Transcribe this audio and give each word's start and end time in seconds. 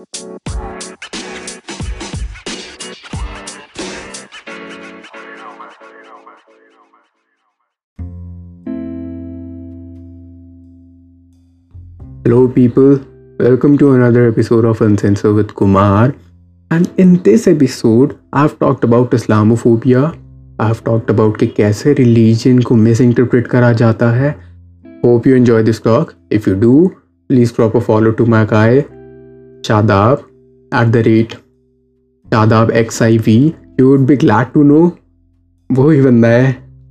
Hello, 0.00 0.08
people. 12.48 12.98
Welcome 13.38 13.76
to 13.78 13.92
another 13.92 14.28
episode 14.28 14.64
of 14.64 14.80
Uncensored 14.80 15.34
with 15.34 15.54
Kumar. 15.54 16.14
And 16.70 16.90
in 16.96 17.22
this 17.22 17.46
episode, 17.46 18.18
I've 18.32 18.58
talked 18.58 18.84
about 18.84 19.10
Islamophobia. 19.10 20.16
I've 20.60 20.82
talked 20.84 21.10
about 21.10 21.36
कि 21.36 21.46
कैसे 21.46 21.94
religion 21.94 22.64
को 22.64 22.74
misinterpret 22.74 23.48
करा 23.48 23.72
जाता 23.72 24.10
है. 24.10 24.40
Hope 25.04 25.26
you 25.26 25.36
enjoy 25.36 25.62
this 25.62 25.80
talk. 25.80 26.14
If 26.30 26.48
you 26.48 26.54
do, 26.54 26.90
please 27.28 27.52
drop 27.52 27.74
a 27.74 27.80
follow 27.80 28.12
to 28.12 28.26
my 28.26 28.44
guy 28.44 28.99
Shadab 29.62 30.24
at 30.72 30.90
the 30.92 31.02
rate 31.04 31.36
Shadab 32.26 32.70
XIV. 32.72 33.54
You 33.78 33.88
would 33.88 34.06
be 34.06 34.16
glad 34.16 34.52
to 34.54 34.64
know. 34.64 34.84
वही 35.70 36.00
बंदा 36.02 36.28
है, 36.28 36.50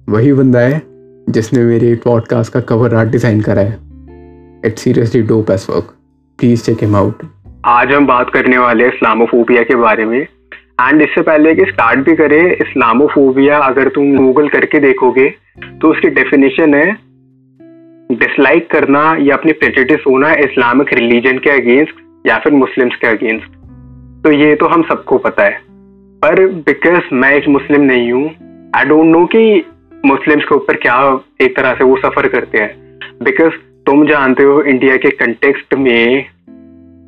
वही 0.09 0.33
बंदा 0.33 0.59
है, 0.59 0.81
जिसने 1.29 1.63
मेरे 1.63 1.93
पॉडकास्ट 2.03 2.53
का 2.53 2.59
कवर 2.69 2.95
आर्ट 2.95 3.09
डिज़ाइन 3.11 3.41
करा 3.41 3.61
है। 3.61 3.77
It's 4.65 4.81
seriously 4.81 5.21
dope 5.31 5.51
ass 5.51 5.65
work 5.69 5.93
please 6.39 6.63
check 6.65 6.83
him 6.83 6.95
out 6.95 7.23
आज 7.67 7.91
हम 7.91 8.07
बात 8.07 8.29
करने 8.33 8.57
वाले 8.57 8.83
हैं 8.83 8.93
इस्लामोफोबिया 8.93 9.63
के 9.63 9.75
बारे 9.75 10.05
में। 10.05 10.19
एंड 10.19 11.01
इससे 11.01 11.21
पहले 11.21 11.53
कि 11.55 11.65
स्टार्ट 11.71 12.05
भी 12.05 12.15
करें 12.15 12.41
इस्लामोफोबिया 12.45 13.57
अगर 13.69 13.89
तुम 13.95 14.15
गूगल 14.17 14.47
करके 14.49 14.79
देखोगे 14.79 15.29
तो 15.81 15.91
उसकी 15.91 16.09
डेफिनेशन 16.19 16.73
है 16.73 16.91
डिसलाइक 18.11 18.69
करना 18.71 19.01
या 19.21 19.35
अपनी 19.35 19.51
प्रेजिटिस 19.63 20.05
होना 20.07 20.33
इस्लामिक 20.45 20.93
रिलीजन 20.93 21.37
के 21.37 21.49
अगेंस्ट 21.51 22.07
या 22.25 22.37
फिर 22.37 22.53
मुस्लिम्स 22.53 22.95
के 22.95 23.07
अगेंस्ट 23.07 23.57
तो 24.23 24.31
ये 24.31 24.55
तो 24.55 24.65
हम 24.65 24.81
सबको 24.83 25.17
पता 25.17 25.43
है। 25.43 25.59
पर 26.21 26.45
बिकॉज़ 26.47 27.13
मैं 27.13 27.33
एक 27.33 27.47
मुस्लिम 27.47 27.81
नहीं 27.81 28.11
हूँ 28.11 28.25
आई 28.75 28.85
डोंट 28.85 29.05
नो 29.05 29.25
कि 29.25 29.65
मुस्लिम्स 30.05 30.43
के 30.43 30.55
ऊपर 30.55 30.75
क्या 30.75 30.97
एक 31.41 31.55
तरह 31.57 31.73
से 31.73 31.83
वो 31.83 31.97
सफ़र 31.97 32.27
करते 32.27 32.57
हैं। 32.57 32.99
बिकॉज़ 33.23 33.53
तुम 33.85 34.05
जानते 34.07 34.43
हो 34.43 34.61
इंडिया 34.61 34.97
के 34.97 35.09
कंटेक्स्ट 35.09 35.73
में 35.73 36.25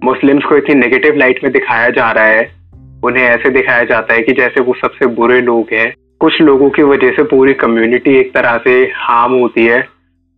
मुस्लिम्स 0.04 0.44
को 0.44 0.58
इतनी 0.58 0.76
नेगेटिव 0.76 1.16
लाइट 1.16 1.44
में 1.44 1.52
दिखाया 1.54 1.90
जा 1.90 2.12
रहा 2.12 2.24
है। 2.24 2.52
उन्हें 3.04 3.24
ऐसे 3.24 3.50
दिखाया 3.50 3.84
जाता 3.84 4.14
है 4.14 4.22
कि 4.22 4.32
जैसे 4.32 4.62
वो 4.62 4.74
सबसे 4.74 5.06
बुरे 5.06 5.42
लोग 5.42 5.74
हैं। 5.74 5.94
कुछ 6.20 6.42
लोगों 6.42 6.70
की 6.70 6.84
वजह 6.84 7.12
से 7.12 7.24
पूरी 7.24 7.54
कम्युनिटी 7.54 8.16
एक 8.18 8.34
तरह 8.34 8.58
से 8.58 8.82
हार्म 8.96 9.34
होती 9.34 9.66
है। 9.66 9.88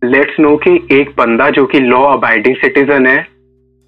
लेट्स 0.04 0.40
नो 0.40 0.56
कि 0.56 0.88
एक 0.92 1.10
बंदा 1.18 1.48
जो 1.50 1.64
कि 1.66 1.80
लॉ 1.80 2.02
अबाइडिंग 2.12 2.56
सिटीजन 2.56 3.06
है 3.06 3.33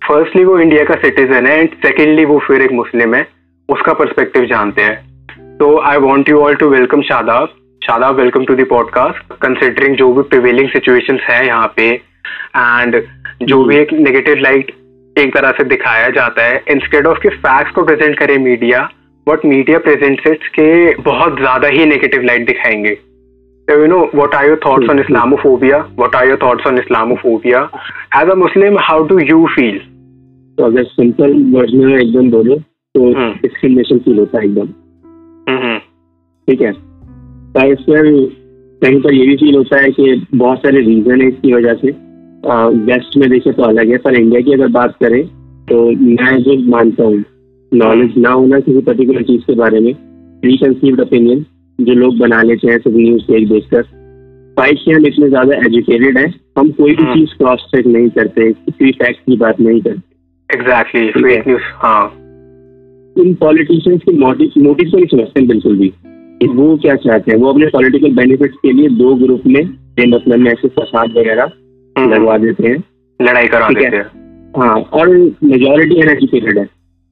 फर्स्टली 0.09 0.45
वो 0.45 0.59
इंडिया 0.61 0.83
का 0.85 0.95
सिटीजन 0.95 1.47
है 1.47 1.59
एंड 1.61 1.71
सेकेंडली 1.85 2.25
वो 2.25 2.39
फिर 2.39 2.63
एक 2.63 2.73
मुस्लिम 2.73 3.15
है 3.15 3.27
उसका 3.69 3.93
परस्पेक्टिव 3.93 4.45
जानते 4.47 4.83
हैं 4.83 5.57
तो 5.59 5.71
I 5.91 5.97
want 6.05 6.29
you 6.29 6.39
all 6.41 6.55
to 6.55 6.69
welcome 6.69 7.01
Shadab 7.09 7.55
Shadab 7.83 8.21
welcome 8.21 8.45
to 8.45 8.55
the 8.55 8.67
podcast 8.71 9.33
considering 9.43 9.97
जो 9.97 10.13
भी 10.13 10.23
प्रिवेलिंग 10.29 10.69
सिचुएशंस 10.69 11.27
है 11.31 11.47
यहाँ 11.47 11.73
पे 11.77 11.89
एंड 11.89 13.01
जो 13.43 13.63
भी 13.65 13.77
एक 13.77 13.93
नेगेटिव 13.93 14.37
लाइट 14.43 14.71
एक 15.17 15.35
तरह 15.35 15.53
से 15.59 15.65
दिखाया 15.65 16.09
जाता 16.21 16.43
है 16.43 16.63
इंस्टेड 16.77 17.07
ऑफ़ 17.07 17.19
कि 17.19 17.29
फैक्ट्स 17.39 17.75
को 17.75 17.85
प्रेजेंट 17.85 18.19
करे 18.19 18.39
मीडिया 18.39 18.89
बट 19.27 19.45
मीडिया 19.45 19.79
प्रेजेंट्स 19.89 20.49
के 20.61 20.95
बहुत 21.03 21.39
ज़्यादा 21.41 21.69
ही 21.69 21.87
नेगेटिव 21.87 22.23
लाइट 22.23 22.47
दिखाएँगे 22.47 22.97
So, 23.69 23.77
you 23.79 23.87
know, 23.89 24.01
what 24.13 24.33
are 24.33 24.47
your 24.47 24.59
thoughts 24.59 24.87
on 24.89 24.99
Islamophobia? 24.99 25.79
What 25.97 26.15
are 26.15 26.25
your 26.25 26.37
thoughts 26.39 26.67
on 26.67 26.77
Islamophobia? 26.79 27.69
As 28.13 28.29
a 28.29 28.37
Muslim, 28.37 28.77
how 28.81 29.05
do 29.05 29.19
you 29.21 29.49
feel? 29.57 29.81
तो 30.59 30.65
अगर 30.65 30.85
सिंपल 30.87 31.33
वर्ड 31.53 31.75
में 31.75 31.95
एकदम 31.95 32.31
बोलो 32.31 32.57
तो 32.95 33.13
डिस्क्रिमिनेशन 33.13 33.99
फील 33.99 34.19
होता 34.19 34.39
है 34.39 34.45
एकदम। 34.45 34.69
हम्म 35.49 35.79
ठीक 36.49 36.61
है? 36.63 36.73
पर 37.53 37.73
इस 37.73 37.81
पर 37.81 38.11
कहीं 38.83 39.01
पर 39.01 39.15
ये 39.15 39.27
भी 39.27 39.37
फील 39.37 39.55
होता 39.57 39.81
है 39.83 39.91
कि 39.91 40.27
बहुत 40.35 40.59
सारे 40.59 40.81
रीजन 40.81 41.21
है 41.21 41.29
इसकी 41.29 41.53
वजह 41.53 41.75
से। 41.75 41.95
वेस्ट 42.87 43.17
में 43.17 43.29
देखे 43.31 43.53
तो 43.53 43.63
अलग 43.63 43.91
है 43.91 43.99
पर 43.99 44.15
इंडिया 44.15 44.41
की 44.41 44.53
अगर 44.53 44.69
बात 44.73 44.97
करें 45.03 45.23
तो 45.69 45.85
मैं 45.93 46.37
जो 46.43 46.57
मानता 46.71 47.05
हूँ 47.05 47.25
नॉलेज 47.73 48.19
ना 48.19 48.31
होना 48.31 48.59
किसी 48.61 48.81
पर्टिकुलर 48.81 49.23
चीज़ 49.23 49.43
के 49.43 49.55
बारे 49.55 49.81
में 49.81 49.93
प्री 50.43 50.57
कंसीव्ड 50.57 51.01
ओपिनियन 51.01 51.45
जो 51.79 51.95
लोग 51.95 52.19
बना 52.19 52.43
लेते 52.43 52.71
हैं 52.71 52.79
सब 52.79 52.97
न्यूज़ 52.97 53.23
देख 53.23 53.49
देख 53.49 53.69
कर 53.71 53.83
फाइट 54.57 54.79
से 54.79 54.93
हम 54.93 55.07
इतने 55.07 55.29
ज़्यादा 55.29 55.57
एजुकेटेड 55.67 56.19
है 56.19 56.27
हम 56.59 56.71
कोई 56.73 56.95
भी 56.95 57.05
चीज़ 57.15 57.37
क्रॉस 57.39 57.67
चेक 57.75 57.87
नहीं 57.87 58.09
करते 58.11 58.51
किसी 58.53 58.93
फैक्ट 58.93 59.21
की 59.21 59.37
बात 59.37 59.61
नहीं 59.61 59.81
करते। 59.81 60.06
एग्जैक्टली 60.55 61.11
फेक 61.11 61.49
न्यूज़ 61.49 61.63
हाँ। 61.65 62.05
इन 63.19 63.35
पॉलिटिशियंस 63.35 64.01
के 64.03 64.17
मोटिव 64.17 64.51
को 64.57 64.97
नहीं 64.97 65.07
समझते 65.07 65.41
हैं 65.41 65.49
बिल्कुल 65.49 65.77
भी। 65.77 65.93
वो 66.47 66.77
क्या 66.77 66.95
चाहते 66.95 67.33
हैं? 67.33 67.39
वो 67.39 67.53
अपने 67.53 67.67
पॉलिटिकल 67.67 68.15
बेनिफिट्स 68.17 68.55
के 68.57 68.73
लिए 68.73 68.89
दो 68.89 69.15
ग्रुप 69.15 69.43
में 69.47 69.63
मतलब 70.09 70.39
में 70.39 70.51
ऐसे 70.51 70.69
फसाद 70.69 71.11
वगैरह 71.11 71.51
लगवा 71.99 72.37
देते 72.39 72.69
हैं। 72.69 72.77
लड़ाई 73.23 73.47
करा। 73.47 73.69
देते 73.69 73.97
हैं। 73.97 74.05
हाँ 74.57 74.81
और 74.93 75.09
मेजोरिटी 75.45 76.01
अनएजुकेटेड 76.01 76.59
है। 76.59 76.65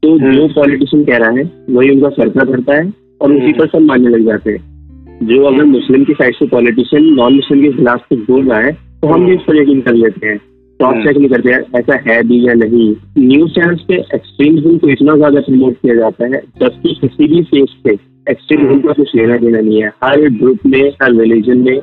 तो 0.02 0.32
जो 0.32 0.48
पॉलिटिशियन 0.48 1.04
कह 1.04 1.16
रहा 1.16 1.30
है 1.30 1.50
वही 1.70 1.90
उनका 1.90 2.08
फैसला 2.08 2.44
करता 2.44 2.74
है 2.74 2.92
और 3.20 3.32
उसी 3.32 3.52
पर 3.52 3.66
सब 3.66 3.80
मानने 3.80 4.08
लग 4.08 4.26
जाते 4.26 4.52
हैं। 4.52 4.74
जो 5.22 5.42
अगर 5.44 5.64
मुस्लिम 5.64 6.04
की 6.04 6.12
साइड 6.12 6.34
से 6.34 6.46
पॉलिटिशियन 6.46 7.04
नॉन 7.04 7.34
मुस्लिम 7.34 7.62
के 7.62 7.72
खिलाफ 7.72 8.06
कुछ 8.08 8.18
बोल 8.18 8.48
रहा 8.48 8.60
है 8.60 8.72
तो 8.72 9.08
हम 9.08 9.26
भी 9.26 9.36
उस 9.36 9.42
पर 9.42 9.56
यकीन 9.56 9.80
कर 9.80 9.94
लेते 9.94 10.26
हैं। 10.26 10.40
क्रॉस 10.80 11.04
चेक 11.04 11.16
नहीं 11.16 11.28
करते 11.28 11.52
हैं 11.52 11.60
ऐसा 11.78 11.98
है 12.06 12.22
भी 12.28 12.46
या 12.46 12.54
नहीं? 12.54 12.94
न्यूज़ 13.18 13.52
चैनल 13.52 13.76
पे 13.88 13.96
एक्सट्रीमिज्म 14.14 14.76
को 14.78 14.88
इतना 14.88 15.16
ज़्यादा 15.16 15.40
प्रमोट 15.40 15.74
किया 15.74 15.94
जाता 15.94 16.26
है 16.26 16.40
जबकि 16.60 16.94
किसी 17.00 17.28
भी 17.28 17.42
फेस 17.44 17.74
पे 17.84 17.92
एक्सट्रीमिज्म 18.26 18.80
का 18.80 18.92
कुछ 18.92 19.14
लेना 19.16 19.36
देना 19.36 19.60
नहीं 19.60 19.82
है। 19.82 19.88
हर 20.04 20.28
ग्रुप 20.38 20.66
में 20.66 20.82
हर 21.02 21.14
रिलीजन 21.14 21.58
में 21.58 21.76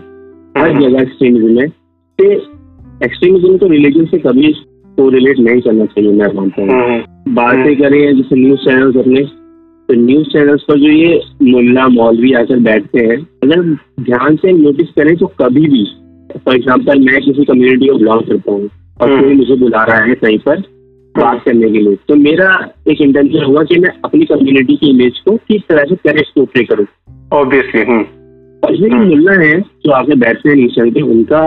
हर 0.56 0.74
जगह 0.80 1.02
एक्सट्रीमिज्म 1.02 1.60
है। 1.60 1.68
तो 2.20 2.32
एक्सट्रीमिज्म 3.06 3.58
को 3.58 3.68
रिलीजन 3.68 4.06
से 4.06 4.18
कभी 4.20 4.52
को 4.98 5.08
रिलेट 5.10 5.40
नहीं 5.40 5.62
करना 5.62 5.86
चाहिए 5.86 6.12
मैं 6.12 6.34
मानता 6.36 6.62
हूँ। 6.62 7.34
बातें 7.36 7.76
करें 7.78 8.00
जैसे 8.18 8.36
न्यूज़ 8.36 8.60
चैनल्स 8.60 8.98
अपने 8.98 9.22
तो 9.90 9.94
न्यूज़ 9.98 10.28
चैनल्स 10.30 10.64
पर 10.64 10.80
जो 10.80 10.90
ये 10.90 11.22
मुल्ला 11.44 11.88
मौलवी 11.90 12.34
आकर 12.34 12.60
बैठते 12.68 13.06
हैं 13.06 13.18
अगर 13.44 13.62
ध्यान 14.02 14.36
से 14.36 14.52
नोटिस 14.58 14.90
करें 14.90 15.16
तो 15.18 15.28
कभी 15.42 15.66
भी 15.68 15.84
फॉर 16.36 16.56
एग्ज़ाम्पल 16.56 17.00
मैं 17.06 17.22
किसी 17.22 17.44
कम्युनिटी 17.46 17.88
को 17.88 17.98
बिलोंग 17.98 18.22
करता 18.22 18.52
हूँ। 18.52 18.70
और 19.02 19.12
हम्म। 19.12 19.22
कोई 19.22 19.36
मुझे 19.36 19.56
बुला 19.56 19.84
रहा 19.84 20.00
है 20.00 20.16
कहीं 20.16 20.38
पर 20.40 20.64
बात 21.16 21.42
करने 21.46 21.70
के 21.72 21.80
लिए 21.80 21.96
तो 22.08 22.16
मेरा 22.16 22.48
एक 22.88 23.02
इंटेंशन 23.02 23.44
हुआ 23.44 23.64
कि 23.64 23.80
मैं 23.80 23.90
अपनी 24.06 24.26
कम्युनिटी 24.26 24.76
की 24.76 24.90
इमेज 24.90 25.20
को 25.20 25.36
किस 25.48 25.62
तरह 25.70 25.84
से 25.84 25.96
करेक्ट 26.04 26.34
पोर्ट्रे 26.36 26.64
करूँ 26.64 26.86
ऑब्वियसली 27.34 27.82
हम्म 27.82 28.04
और 28.64 29.06
मुल्ला 29.06 29.34
है 29.42 29.60
जो 29.62 29.92
आगे 29.92 30.16
बैठते 30.16 30.50
हैं 30.50 30.92
पे 30.92 31.02
उनका 31.02 31.42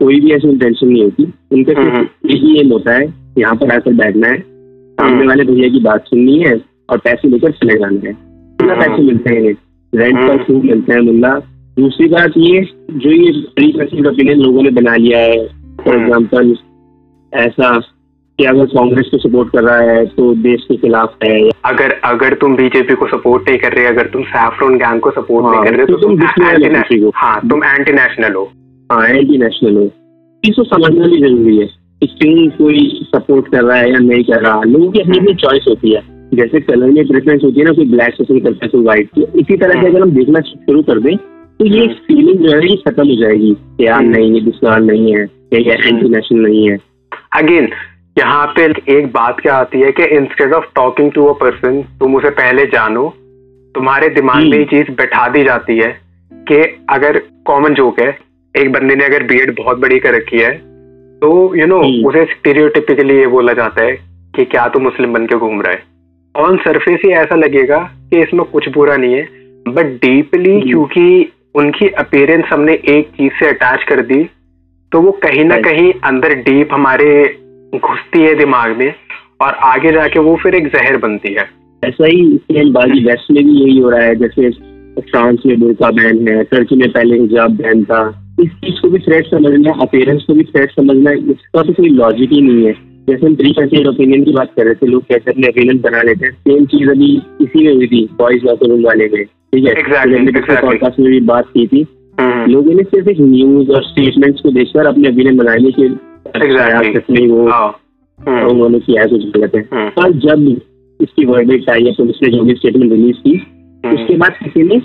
कोई 0.00 0.20
भी 0.20 0.32
ऐसी 0.32 0.48
इंटेंशन 0.48 0.88
नहीं 0.88 1.02
होती 1.02 1.24
उनका 1.52 1.80
हम्म। 1.80 2.04
सिर्फ़ 2.04 2.32
एक 2.32 2.58
एम 2.60 2.72
होता 2.72 2.94
है 2.94 3.06
यहाँ 3.38 3.54
पर 3.54 3.72
आकर 3.72 3.92
बैठना 3.92 4.28
है 4.28 4.38
सामने 4.38 5.16
हम्म। 5.16 5.28
वाले 5.28 5.44
भैया 5.44 5.68
की 5.68 5.80
बात 5.80 6.06
सुननी 6.06 6.38
है 6.38 6.54
और 6.90 6.98
पैसे 6.98 7.28
लेकर 7.28 7.52
चले 7.52 7.78
जाना 7.78 8.08
है 8.08 8.12
कितना 8.12 8.74
हम्म। 8.74 8.84
पैसे 8.84 9.02
मिलते 9.02 9.34
हैं 9.34 9.52
रेंट 9.92 10.16
पर 10.16 10.30
हम्म। 10.30 10.42
फ़ूड 10.44 10.64
मिलते 10.64 10.92
हैं 10.92 11.00
मुल्ला 11.00 11.34
दूसरी 11.76 12.08
बात 12.08 12.36
ये 12.38 12.60
जो 12.92 13.10
ये 13.12 13.32
प्री 13.56 13.70
कंसीव 13.72 14.08
ओपिनियन 14.08 14.38
लोगों 14.38 14.62
ने 14.62 14.70
बना 14.70 14.96
लिया 14.96 15.18
है 15.20 15.46
फॉर 15.76 15.94
हम्म। 15.94 16.02
एग्ज़ाम्पल 16.02 16.54
ऐसा 17.32 17.78
कि 18.38 18.44
अगर 18.44 18.64
कांग्रेस 18.64 19.08
को 19.10 19.18
सपोर्ट 19.18 19.52
कर 19.52 19.62
रहा 19.62 19.92
है 19.92 20.04
तो 20.06 20.34
देश 20.34 20.64
के 20.68 20.76
खिलाफ 20.76 21.14
है। 21.24 21.50
अगर 21.64 21.92
अगर 22.04 22.34
तुम 22.34 22.56
बीजेपी 22.56 22.94
को 22.94 23.06
सपोर्ट 23.06 23.48
नहीं 23.48 23.58
कर 23.58 23.72
रहे 23.72 23.86
अगर 23.86 24.06
तुम 24.06 24.22
सैफरोन 24.22 24.76
गैंग 24.78 25.00
को 25.00 25.10
सपोर्ट 25.10 25.46
हाँ, 25.46 25.54
नहीं 25.54 25.64
कर 25.64 25.76
रहे 25.76 25.86
तो 25.86 25.92
तो 25.92 25.98
तुम 25.98 26.16
तुम 26.16 27.04
हो। 27.04 27.12
हाँ 27.16 27.40
तुम 27.50 27.64
एंटी 27.64 27.92
नेशनल 27.92 28.34
हो। 28.34 28.50
हाँ 28.90 29.06
एंटी 29.08 29.38
नेशनल 29.38 29.76
हो 29.76 29.90
इसको 30.44 30.64
समझना 30.64 31.06
भी 31.06 31.20
ज़रूरी 31.20 31.56
है 31.56 31.66
कि 32.02 32.06
क्यों 32.06 32.48
कोई 32.58 32.88
सपोर्ट 33.14 33.48
कर 33.52 33.64
रहा 33.64 33.76
है 33.76 33.90
या 33.92 33.98
नहीं 33.98 34.24
कर 34.24 34.42
रहा। 34.42 34.62
लोगों 34.62 34.90
की 34.90 35.00
अपनी 35.00 35.18
अपनी 35.18 35.34
चॉइस 35.34 35.64
होती 35.68 35.94
है। 35.94 36.02
जैसे 36.34 36.60
कलर 36.60 36.90
में 36.90 37.06
प्रेफरेंस 37.06 37.44
होती 37.44 37.60
है 37.60 37.64
ना 37.66 37.72
कोई 37.72 37.84
ब्लैक 37.90 38.14
पसंद 38.20 38.42
करता 38.42 38.64
है 38.64 38.68
कोई 38.68 38.82
व्हाइट 38.82 39.08
तो 39.16 39.26
इसी 39.38 39.56
तरह 39.56 39.80
से 39.82 39.88
अगर 39.88 40.02
हम 40.02 40.10
देखना 40.10 40.40
शुरू 40.40 40.82
कर 40.82 40.98
दें 41.00 41.16
तो 41.16 41.66
ये 41.66 41.82
एक 41.84 41.92
फीलिंग 42.06 42.38
जो 42.38 42.56
है 42.56 42.68
ये 42.68 42.76
खत्म 42.76 43.06
हो 43.08 43.16
जाएगी 43.16 43.52
कि 43.54 43.86
यार 43.86 43.98
हम्म। 43.98 44.10
नहीं 44.10 44.32
ये 44.32 44.40
दुश्मन 44.40 44.84
नहीं 44.84 45.14
है 45.14 45.22
ये 45.54 45.72
एंटी 45.72 46.08
नेशनल 46.08 46.40
नहीं 46.40 46.68
है। 46.70 46.76
अगेन 47.36 47.68
यहाँ 48.18 48.46
पे 48.48 48.64
एक 48.90 49.06
बात 49.12 49.40
क्या 49.40 49.54
आती 49.56 49.80
है 49.80 49.90
कि 49.92 50.04
instead 50.16 50.52
of 50.54 50.64
talking 50.74 51.10
to 51.12 51.24
a 51.24 51.32
person 51.38 51.82
तुम 52.00 52.14
उसे 52.16 52.30
पहले 52.34 52.64
जानो 52.68 53.08
तुम्हारे 53.74 54.08
दिमाग 54.10 54.42
में 54.42 54.56
ये 54.58 54.64
चीज़ 54.66 54.90
बैठा 54.96 55.26
दी 55.28 55.42
जाती 55.44 55.76
है 55.78 55.88
कि 56.32 56.60
अगर 56.90 57.18
कॉमन 57.46 57.74
जोक 57.74 58.00
है 58.00 58.08
एक 58.54 58.70
बंदे 58.72 58.94
ने 58.96 59.04
अगर 59.04 59.22
बीएड 59.22 59.54
बहुत 59.58 59.78
बड़ी 59.78 59.98
कर 59.98 60.14
रखी 60.14 60.38
है 60.38 60.52
तो 61.22 61.30
यू 61.56 61.66
नो 61.66 61.80
हम्म। 61.82 62.08
उसे 62.08 62.24
स्टीरियोटिपिकली 62.26 63.18
ये 63.18 63.26
बोला 63.26 63.52
जाता 63.54 63.82
है 63.82 63.92
कि 64.34 64.44
क्या 64.46 64.66
तू 64.68 64.80
मुस्लिम 64.80 65.12
बन 65.12 65.26
के 65.26 65.36
घूम 65.38 65.60
रहा 65.62 65.72
है 65.72 65.82
ऑन 66.34 66.56
सरफेस 66.58 67.00
ही 67.04 67.10
ऐसा 67.16 67.34
लगेगा 67.36 67.78
कि 68.10 68.22
इसमें 68.22 68.44
कुछ 68.46 68.68
बुरा 68.68 68.96
नहीं 68.96 69.14
है 69.14 69.28
बट 69.68 69.92
डीपली 70.00 70.52
हम्म। 70.52 70.62
क्योंकि 70.62 71.32
उनकी 71.54 71.88
अपेयरेंस 71.98 72.44
हमने 72.50 72.72
एक 72.88 73.10
चीज़ 73.10 73.32
से 73.34 73.48
अटैच 73.48 73.84
कर 73.88 74.02
दी 74.04 74.22
तो 74.92 75.00
वो 75.00 75.10
कहीं 75.22 75.44
ना 75.44 75.56
कहीं 75.56 75.92
अंदर 76.04 76.34
डीप 76.34 76.68
हमारे 76.72 77.06
घुसती 77.74 78.22
है 78.22 78.34
दिमाग 78.34 78.76
में 78.78 78.94
और 79.40 79.52
आगे 79.64 79.92
जाके 79.92 80.20
वो 80.20 80.36
फिर 80.36 80.54
एक 80.54 80.66
जहर 80.66 80.96
बनती 80.96 81.32
है। 81.32 81.44
ऐसा 81.82 82.06
ही 82.06 82.70
बाकी 82.70 83.04
वेस्ट 83.04 83.30
में 83.30 83.44
भी 83.44 83.52
यही 83.52 83.78
हो 83.78 83.90
रहा 83.90 84.00
है 84.00 84.14
जैसे 84.14 84.50
फ्रांस 85.00 85.38
में 85.46 85.58
बुरका 85.60 85.90
बैन 85.90 86.28
है 86.28 86.44
टर्की 86.44 86.76
में 86.76 86.90
पहले 86.92 87.18
हिजाब 87.18 87.50
बैन 87.50 87.84
था। 87.84 88.00
इस 88.40 88.50
चीज़ 88.50 88.80
को 88.80 88.88
भी 88.88 88.98
थ्रेट 88.98 89.26
समझना 89.26 89.72
अपेयरेंस 89.80 90.24
को 90.26 90.34
भी 90.34 90.44
थ्रेट 90.44 90.70
समझना 90.70 91.10
इसका 91.10 91.62
तो 91.62 91.72
कोई 91.72 91.88
लॉजिक 91.88 92.32
ही 92.32 92.40
नहीं 92.40 92.66
है। 92.66 92.72
जैसे 93.08 93.26
हम 93.26 93.34
प्री 93.34 93.52
कंसीड 93.52 93.86
ओपिनियन 93.86 94.24
की 94.24 94.32
बात 94.32 94.50
कर 94.56 94.64
रहे 94.64 94.74
थे 94.74 94.86
लोग 94.86 95.02
कैसे 95.02 95.30
अपने 95.30 95.48
ओपिनियन 95.48 95.78
बना 95.78 96.02
लेते 96.02 96.26
हैं। 96.26 96.32
सेम 96.32 96.64
चीज़ 96.66 96.90
अभी 96.90 97.12
इसी 97.40 97.66
में 97.66 97.74
हुई 97.74 97.86
थी 97.86 98.08
बॉयज़ 98.18 98.44
लॉकर 98.44 98.68
रूम 98.68 98.84
वाले 98.84 99.08
में। 99.12 99.24
ठीक 99.24 99.64
है? 99.64 99.74
Exactly. 99.74 100.60
पॉडकास्ट 100.60 100.98
में 101.00 101.10
भी 101.10 101.20
बात 101.20 101.48
की 101.48 101.66
थी 101.66 101.86
लोगों 102.20 102.74
ने 102.74 102.82
सिर्फ़ 102.82 103.08
एक 103.08 103.20
न्यूज़ 103.20 103.70
और 103.70 103.82
स्टेटमेंट्स 103.82 104.40
को 104.40 104.50
देखकर 104.50 104.86
अपने 104.86 105.08
ओपिनियन 105.08 105.36
बनाने 105.36 105.58
लिए 105.58 105.72
कि 105.72 105.98
Exactly. 106.26 107.30
वो 107.30 107.48
हाँ, 107.48 107.80
हम्म, 108.28 108.48
उन्होंने 108.48 108.78
किया 108.78 109.02
है 109.02 109.08
कुछ 109.08 109.24
गलत 109.36 109.54
है। 109.54 109.60
हम्म, 109.74 109.88
पर 109.88 110.12
जब 110.12 110.60
इसकी 111.02 111.24
वर्डिक्ट 111.24 111.70
आई 111.70 111.84
है 111.84 111.92
पुलिस 111.92 112.16
ने 112.22 112.28
जो 112.28 112.42
भी 112.42 112.54
स्टेटमेंट 112.54 112.92
रिलीज़ 112.92 113.16
की 113.16 113.34
हम्म। 113.84 113.94
उसके 113.94 114.16
बाद 114.16 114.32
किसी 114.44 114.62
ने 114.62 114.78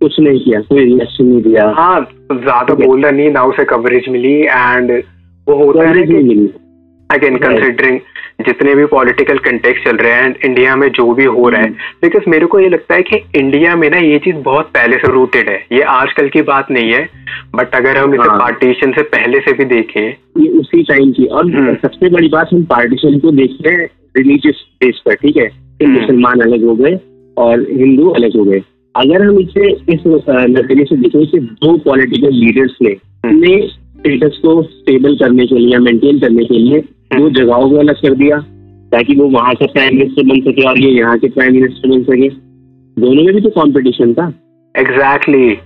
कुछ 0.00 0.20
नहीं 0.20 0.40
किया 0.40 0.60
कोई 0.60 0.84
रिएक्शन 0.84 1.24
नहीं 1.24 1.42
दिया। 1.42 1.68
हाँ 1.68 2.00
ज़्यादा 2.32 2.74
बोल 2.74 3.06
नहीं 3.06 3.30
ना 3.30 3.44
उसे 3.44 3.64
कवरेज 3.64 4.08
मिली 4.08 4.34
एंड 4.34 5.02
वो 5.48 5.64
होता 5.64 5.88
है 5.88 5.94
मिली। 5.94 6.50
अगेन. 7.12 7.36
कंसिडरिंग 7.36 7.98
जितने 8.40 8.74
भी 8.74 8.84
पॉलिटिकल 8.84 9.38
कंटेक्स 9.38 9.84
चल 9.84 9.96
रहे 9.96 10.12
हैं 10.12 10.34
इंडिया 10.44 10.76
में 10.76 10.88
जो 10.88 11.12
भी 11.12 11.24
हो 11.24 11.48
रहा 11.48 11.60
है 11.60 11.70
बिकॉज़ 12.02 12.30
मेरे 12.30 12.46
को 12.46 12.60
ये 12.60 12.68
लगता 12.68 12.94
है 12.94 13.02
कि 13.02 13.16
इंडिया 13.36 13.74
में 13.76 13.90
ना 13.90 13.98
ये 13.98 14.18
चीज़ 14.18 14.36
बहुत 14.36 14.66
पहले 14.66 14.96
से 14.96 15.12
रूटेड 15.12 15.48
है 15.48 15.56
ये 15.72 15.82
आजकल 15.82 16.28
की 16.28 16.42
बात 16.42 16.70
नहीं 16.70 16.92
है 16.92 17.08
बट 17.56 17.74
अगर 17.74 17.98
हम 17.98 18.14
इसे 18.14 18.28
हाँ। 18.28 18.38
पार्टीशन 18.38 18.92
से 18.92 19.02
पहले 19.02 19.38
से 19.38 19.52
भी 19.52 19.64
देखें 19.64 20.02
ये 20.42 20.48
उसी 20.48 20.82
टाइम 20.82 21.12
की 21.12 21.26
और 21.26 21.44
हम्म। 21.44 21.74
सबसे 21.74 22.10
बड़ी 22.10 22.28
बात 22.28 22.48
हम 22.52 22.64
पार्टीशन 22.64 23.18
को 23.18 23.30
देखते 23.30 23.70
हैं 23.70 23.88
रिलीजियस 24.16 24.64
बेस 24.84 25.02
पर 25.06 25.14
ठीक 25.14 25.36
है 25.36 25.46
हम्म। 25.46 26.00
मुसलमान 26.00 26.40
अलग 26.40 26.64
हो 26.64 26.74
गए 26.74 26.98
और 27.36 27.66
हिंदू 27.70 28.08
अलग 28.08 28.36
हो 28.36 28.44
गए 28.44 28.62
अगर 28.94 29.22
हम 29.22 29.38
इसे 29.38 29.70
इस 29.72 30.00
नज़रिए 30.06 30.84
से 30.84 30.96
देखें 30.96 31.26
कि 31.26 31.38
दो 31.38 31.76
पॉलिटिकल 31.76 32.34
लीडर्स। 32.34 32.76
ने 32.82 33.68
स्टेटस 33.68 34.38
को 34.42 34.62
स्टेबल 34.62 35.14
करने 35.14 35.46
के 35.46 35.58
लिए 35.58 35.78
मेंटेन 35.78 36.18
करने 36.18 36.44
के 36.44 36.54
लिए 36.54 36.80
दो 37.18 37.30
जगहों 37.30 37.70
को 37.70 37.76
अलग 37.76 37.94
कर 37.94 38.14
दिया 38.14 38.38
ताकि 38.92 39.14
वो 39.14 39.24
वहाँ 39.24 39.54
का 39.54 39.66
प्राइम 39.66 39.96
मिनिस्टर 39.96 40.22
बन 40.22 40.40
सके 40.40 40.62
और 40.62 40.78
ये 40.78 40.90
यहाँ 40.90 41.18
के 41.18 41.28
प्राइम 41.28 41.54
मिनिस्टर 41.54 41.88
बन 41.88 42.02
सके। 42.02 42.28
दोनों 43.00 43.22
में 43.24 43.34
भी 43.34 43.40
तो 43.40 43.50
कंपटीशन 43.50 44.14
था। 44.14 44.32
एग्जैक्टली 44.78 45.58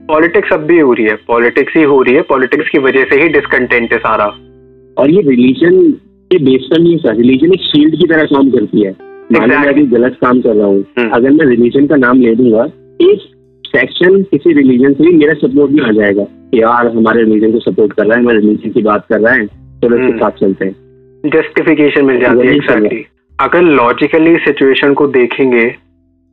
पॉलिटिक्स 0.00 0.52
अब 0.52 0.60
भी 0.60 0.78
हो 0.78 0.92
रही 0.92 1.04
है। 1.04 1.14
पॉलिटिक्स 1.28 1.76
ही 1.76 1.82
हो 1.82 2.02
रही 2.02 2.14
है। 2.14 2.22
पॉलिटिक्स 2.22 2.68
की 2.68 2.78
वजह 2.78 3.04
से 3.04 3.22
ही 3.22 3.28
डिसकंटेंट 3.28 3.92
है 3.92 3.98
सारा। 3.98 4.26
और 4.98 5.10
ये 5.10 5.20
रिलीजन 5.20 5.90
के 6.32 6.38
बेस 6.38 6.68
पर 6.70 6.80
नहीं 6.80 6.98
था 6.98 7.10
रिलीजन 7.10 7.52
एक 7.52 7.60
शील्ड 7.60 7.96
की 7.96 8.06
तरह 8.06 8.24
काम 8.24 8.50
करती 8.50 8.82
है। 8.82 8.96
मान 9.32 9.50
लो 9.50 9.58
मैं 9.58 9.68
अभी 9.68 9.86
गलत 9.86 10.16
काम 10.20 10.40
कर 10.40 10.54
रहा 10.54 10.66
हूँ। 10.66 10.84
हम्म। 10.98 11.10
अगर 11.10 11.30
मैं 11.30 11.46
रिलीजन 11.46 11.86
का 11.86 11.96
नाम 11.96 12.20
ले 12.20 12.34
दूँगा 12.34 12.64
एक 13.00 13.18
सेक्शन 13.66 14.22
किसी 14.22 14.52
रिलीजन 14.52 14.92
से 14.92 15.04
भी 15.04 15.12
मेरा 15.12 15.34
सपोर्ट 15.34 15.72
में 15.72 15.82
आ 15.84 15.90
जाएगा 15.92 16.26
यार 16.54 16.86
हमारे 16.96 17.24
रिलीजन 17.24 17.52
को 17.52 17.60
सपोर्ट 17.60 17.92
कर 17.92 18.06
रहा 18.06 18.16
है 18.16 18.22
हमारे 18.22 18.38
रिलीजन 18.38 18.70
की 18.70 18.82
बात 18.82 19.06
कर 19.08 19.20
रहा 19.20 19.32
है। 19.32 19.46
चलो 19.46 19.96
इसके 19.96 20.06
हम्म। 20.06 20.18
साथ 20.18 20.30
चलते 20.30 20.64
हैं। 20.64 20.89
जस्टिफिकेशन 21.26 22.04
मिल 22.04 22.20
जाती 22.20 22.38
है 22.38 22.46
है। 22.46 22.54
एग्जैक्टली 22.54 23.06
अगर 23.40 23.62
लॉजिकली 23.62 24.36
सिचुएशन 24.36 24.94
को 24.94 25.06
देखेंगे 25.06 25.74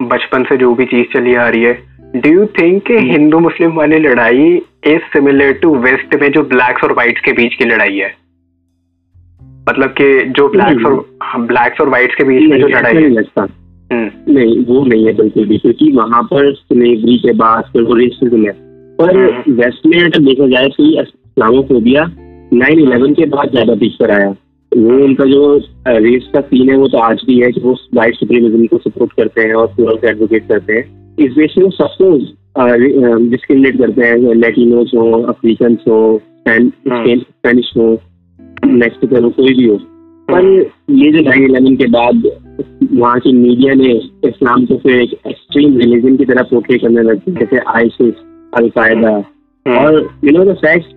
बचपन 0.02 0.44
से 0.44 0.58
जो 0.58 0.76
भी 0.76 0.86
चीज़ 0.86 1.18
चली 1.18 1.36
आ 1.36 1.50
रही 1.50 1.64
है 1.64 1.80
डू 2.16 2.30
यू 2.30 2.46
थिंक 2.46 2.84
कि 2.84 2.94
हम्म। 2.94 3.12
हिंदू 3.12 3.40
मुस्लिम 3.40 3.72
वाली 3.72 3.98
लड़ाई 3.98 4.62
इज़ 4.88 4.98
सिमिलर 4.98 5.52
टू 5.52 5.76
वेस्ट 5.76 6.16
में 6.16 6.32
जो 6.32 6.44
ब्लैक्स 6.44 6.84
और 6.84 6.94
व्हाइट्स 6.94 7.22
के 7.22 7.32
बीच 7.32 7.56
की 7.56 7.66
लड़ाई 7.66 7.98
है? 7.98 8.16
मतलब 9.70 9.90
कि 9.90 10.24
जो 10.24 10.48
ब्लैक्स 10.48 10.86
और 10.86 10.96
ब्लैक्स 11.38 11.82
और 11.82 11.90
व्हाइट्स 11.90 12.16
के 12.16 12.24
बीच 12.24 12.50
में 12.50 12.60
जो 12.62 12.68
लड़ाई 12.68 12.94
है। 12.94 13.10
लगता। 13.10 13.48
हम्म, 13.92 14.34
नहीं 14.34 14.66
वो 14.66 14.86
नहीं 14.86 15.06
है 15.06 15.14
बिल्कुल 15.14 15.46
भी 15.46 15.58
क्योंकि 15.58 15.92
वहाँ 15.92 16.24
पर 16.24 16.54
स्लेवरी 16.54 17.18
के 17.18 17.34
बाद 17.34 17.64
फिर 17.64 17.82
वो 17.82 17.94
रेसिज्म 17.94 18.46
है। 18.46 18.52
पर 18.98 19.18
हम्म। 19.18 19.54
वेस्ट 19.54 19.86
में 19.86 20.00
अगर 20.00 20.20
देखा 20.20 20.48
जाए 20.48 20.68
तो 20.68 21.02
इस्लामोफोबिया 21.02 22.04
नाइन 22.54 22.80
इलेवन 22.80 23.14
के 23.14 23.26
बाद 23.26 23.52
ज़्यादा 23.52 23.74
पर 23.76 24.12
आया। 24.12 24.36
वो 24.78 25.04
उनका 25.06 25.26
जो 25.26 25.62
रेस 25.88 26.30
का 26.34 26.42
सीन 26.42 26.70
है 26.70 26.78
वो 26.78 26.88
तो 26.88 26.98
आज 26.98 27.22
भी 27.28 27.40
है 27.40 27.52
कि 27.52 27.62
वो 27.62 27.76
वाइट 27.94 28.16
सुप्रीमिज्म 28.16 28.66
को 28.66 28.78
सपोर्ट 28.78 29.14
करते 29.14 29.42
हैं 29.42 29.54
और 29.54 29.68
पूरा 29.68 29.94
को 29.94 30.08
एडवोकेट 30.08 30.48
करते 30.48 30.74
हैं। 30.74 31.16
इस 31.20 31.32
बेस 31.34 31.56
में 31.58 31.66
वो 31.66 31.72
सबको 31.72 32.18
डिस्क्रिमिनेट 33.30 33.78
करते 33.78 34.02
हैं 34.02 34.36
लेटिनोस 34.36 34.92
हो 34.96 35.12
अफ्रीकन 35.24 35.78
हो 35.88 36.22
स्पेनिश 36.50 37.72
हो। 37.78 37.98
मैक्सिकन 38.66 39.24
हो 39.24 39.30
कोई 39.30 39.54
भी 39.54 39.68
हो। 39.68 39.78
पर 40.32 40.46
ये 40.90 41.12
जो 41.12 41.20
नाइन 41.20 41.44
इलेवन 41.44 41.76
के 41.76 41.86
बाद 41.86 42.24
वहाँ 42.94 43.20
की 43.20 43.34
मीडिया 43.34 43.74
ने 43.74 43.92
इस्लाम 44.28 44.66
को 44.66 44.76
फिर 44.78 45.02
एक 45.02 45.14
एक्सट्रीम 45.28 45.78
रिलीजन 45.78 46.18
की 46.18 46.26
तरह 46.26 46.42
पोर्ट्रे 46.42 46.78
करने 46.78 47.02
लगी 47.02 47.32
जैसे 47.32 47.58
आईसिस 47.58 48.14
अलकायदा 48.54 49.10
हम्म, 49.10 49.78
और 49.78 50.10
यू 50.26 50.32
नो 50.32 50.46
द 50.46 50.56
फैक्ट 50.56 50.97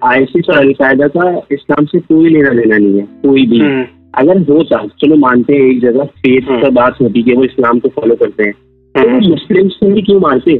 कि 0.00 0.06
आईसिस 0.06 0.48
और 0.50 0.56
अलकायदा 0.56 1.08
का 1.08 1.42
इस्लाम 1.52 1.84
से 1.84 1.98
कोई 1.98 2.28
लेना 2.28 2.48
देना 2.48 2.78
नहीं 2.78 2.98
है 2.98 3.06
कोई 3.22 3.46
भी। 3.46 3.58
हम्म, 3.58 3.84
अगर 4.14 4.38
होता 4.38 4.86
चलो 4.86 5.16
मानते 5.16 5.54
हैं 5.54 5.60
एक 5.60 5.80
जगह 5.80 6.04
फेथ 6.04 6.48
हम्म। 6.48 6.62
का 6.62 6.68
बात 6.68 7.00
होती 7.02 7.22
है 7.28 7.34
वो 7.34 7.44
इस्लाम 7.44 7.78
को 7.78 7.88
फॉलो 7.88 8.14
करते 8.14 8.44
हैं 8.44 8.52
तो 8.52 9.02
वो 9.02 9.08
हम्म, 9.08 9.30
मुस्लिम्स 9.30 9.74
को 9.74 9.94
ही 9.94 10.02
क्यों 10.02 10.20
मारते? 10.20 10.54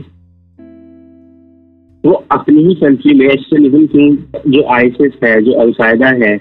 वो 2.04 2.12
अपनी 2.12 2.64
ही 2.64 2.74
कंट्री 2.74 3.14
में 3.14 3.26
एक्सट्रीमिज्म 3.26 3.86
क्यों 3.86 4.50
जो 4.50 4.62
आईसिस 4.62 5.12
है 5.24 5.42
जो 5.42 5.52
अलकायदा 5.52 6.08
है 6.08 6.40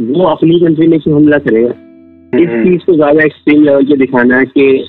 वो 0.00 0.24
अपनी 0.24 0.60
कंट्री 0.60 0.86
में 0.86 1.00
क्यों 1.00 1.16
हमला 1.16 1.38
करेगा? 1.38 1.68
इस 1.68 2.48
हम्म, 2.48 2.64
चीज़ 2.64 2.82
को 2.82 2.94
ज़्यादा 2.94 3.24
एक्सट्रीम 3.24 3.64
लेवल 3.64 3.84
पे 3.84 3.96
दिखाना 3.96 4.38
है 4.38 4.44
कि 4.44 4.86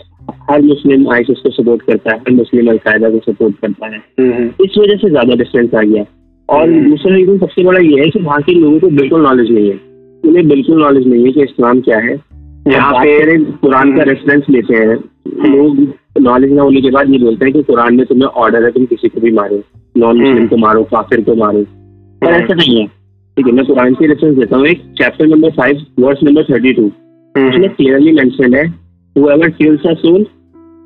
हर 0.50 0.62
मुस्लिम 0.62 1.12
आईसिस 1.14 1.38
को 1.38 1.50
सपोर्ट 1.50 1.82
करता 1.82 2.12
है 2.12 2.18
हर 2.20 2.32
मुस्लिम 2.32 2.70
अलकायदा 2.70 3.10
को 3.10 3.20
सपोर्ट 3.32 3.56
करता 3.56 3.88
है। 3.88 3.98
हम्म, 4.20 4.46
इस 4.66 4.78
वजह 4.78 4.96
से 4.96 5.10
ज़्यादा 5.10 5.36
डिफरेंस 5.36 5.74
आ 5.74 5.82
गया। 5.82 6.04
और 6.50 6.70
हम्म। 6.70 6.90
दूसरा 6.90 7.16
रीजन 7.16 7.38
सबसे 7.38 7.64
बड़ा 7.64 7.80
ये 7.80 8.00
है 8.00 8.10
कि 8.10 8.20
वहाँ 8.20 8.42
के 8.42 8.54
लोगों 8.54 8.80
को 8.80 8.88
बिल्कुल 8.88 9.22
नॉलेज 9.22 9.52
नहीं 9.52 9.70
है। 9.70 9.80
उन्हें 10.26 10.48
बिल्कुल 10.48 10.82
नॉलेज 10.82 11.08
नहीं 11.08 11.26
है 11.26 11.32
कि 11.32 11.44
इस्लाम 11.44 11.80
क्या 11.82 11.98
है। 11.98 12.16
यहाँ 12.68 12.94
पे 12.94 13.38
कुरान 13.38 13.92
का 13.92 14.02
हम्म। 14.02 14.10
रेफरेंस 14.10 14.44
लेते 14.50 14.76
हैं 14.76 14.96
लोग 15.52 15.94
नॉलेज 16.22 16.52
ना 16.52 16.62
होने 16.62 16.82
के 16.82 16.90
बाद 16.90 17.10
ये 17.10 17.18
बोलते 17.18 17.46
हैं 17.46 17.54
कि 17.54 17.64
कुरान 17.64 17.96
में 17.96 18.06
तुम्हें 18.06 18.28
ऑर्डर 18.28 18.64
है 18.64 18.72
तुम 18.72 18.86
किसी 18.86 19.08
को 19.08 19.22
भी 19.22 19.32
मारो। 19.32 19.62
Non 19.98 20.18
Muslim 20.18 20.38
hmm. 20.38 20.48
को 20.48 20.58
मारो 20.58 20.84
काफिर 20.84 21.22
को 21.22 21.36
मारो। 21.36 21.60
पर 21.60 22.34
हम्म, 22.34 22.44
ऐसा 22.44 22.54
नहीं 22.54 22.80
है। 22.80 22.88
ठीक 23.38 23.48
है 23.48 23.54
मैं 23.54 23.66
कुरान 23.66 23.94
की 23.94 24.08
रेफरेंस 24.08 24.38
देता 24.38 24.58
हूँ। 24.58 24.68
एक 24.68 24.82
chapter 24.98 25.28
number 25.28 25.50
five 25.50 25.86
verse 26.00 26.20
number 26.24 26.44
thirty 26.44 26.74
two 26.74 26.86
उसमें 26.86 27.52
हम्म, 27.52 27.68
क्लियरली 27.68 28.12
मेंशन 28.12 28.54
है 28.54 28.86
whoever 29.16 29.48
kills 29.50 29.84
a 29.86 29.92
soul 29.98 30.24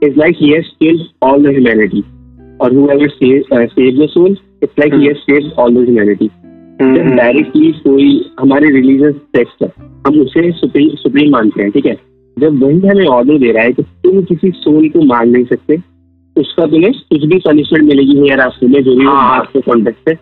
is 0.02 0.18
like 0.18 0.36
he 0.36 0.50
has 0.52 0.68
killed 0.80 1.06
all 1.22 1.40
the 1.46 1.54
humanity 1.54 2.02
और 2.62 2.74
whoever 2.74 3.08
saves 3.14 3.48
uh, 3.52 3.66
saves 3.70 4.14
soul 4.14 4.36
has 4.64 5.18
saved 5.30 5.52
all 5.60 5.70
the 5.70 5.90
humanity. 5.90 6.30
जब 6.82 6.86
हम्म, 6.86 7.16
directly 7.16 7.72
कोई 7.72 8.26
हमारे 8.40 8.70
religious 8.70 9.16
text 9.34 9.64
है 9.64 9.74
हम 10.08 10.22
उसे 10.22 10.52
supreme 10.52 10.90
supreme 10.90 11.32
मानते 11.32 11.62
हैं 11.62 11.72
ठीक 11.72 11.86
है? 11.86 11.98
जब 12.40 12.64
वही 12.64 12.88
हमें 12.88 13.06
ऑर्डर 13.06 13.38
दे 13.38 13.52
रहा 13.52 13.64
है 13.64 13.72
कि 13.72 13.84
तुम 13.84 14.22
किसी 14.22 14.52
सोल 14.52 14.90
को 14.90 15.02
मार 15.02 15.26
नहीं 15.26 15.44
सकते 15.44 15.78
उसका 16.38 16.66
तुम्हें 16.66 16.92
कुछ 16.92 17.26
भी 17.26 17.40
पनिशमेंट 17.46 17.86
मिलेगी 17.86 18.30
है 18.30 18.36
रास्ते 18.36 18.68
में 18.68 18.84
जो 18.84 18.96
भी 18.96 19.06
हाँ। 19.06 19.38
आपके 19.38 19.62
कॉन्टेक्ट 19.62 20.10
है 20.10 20.16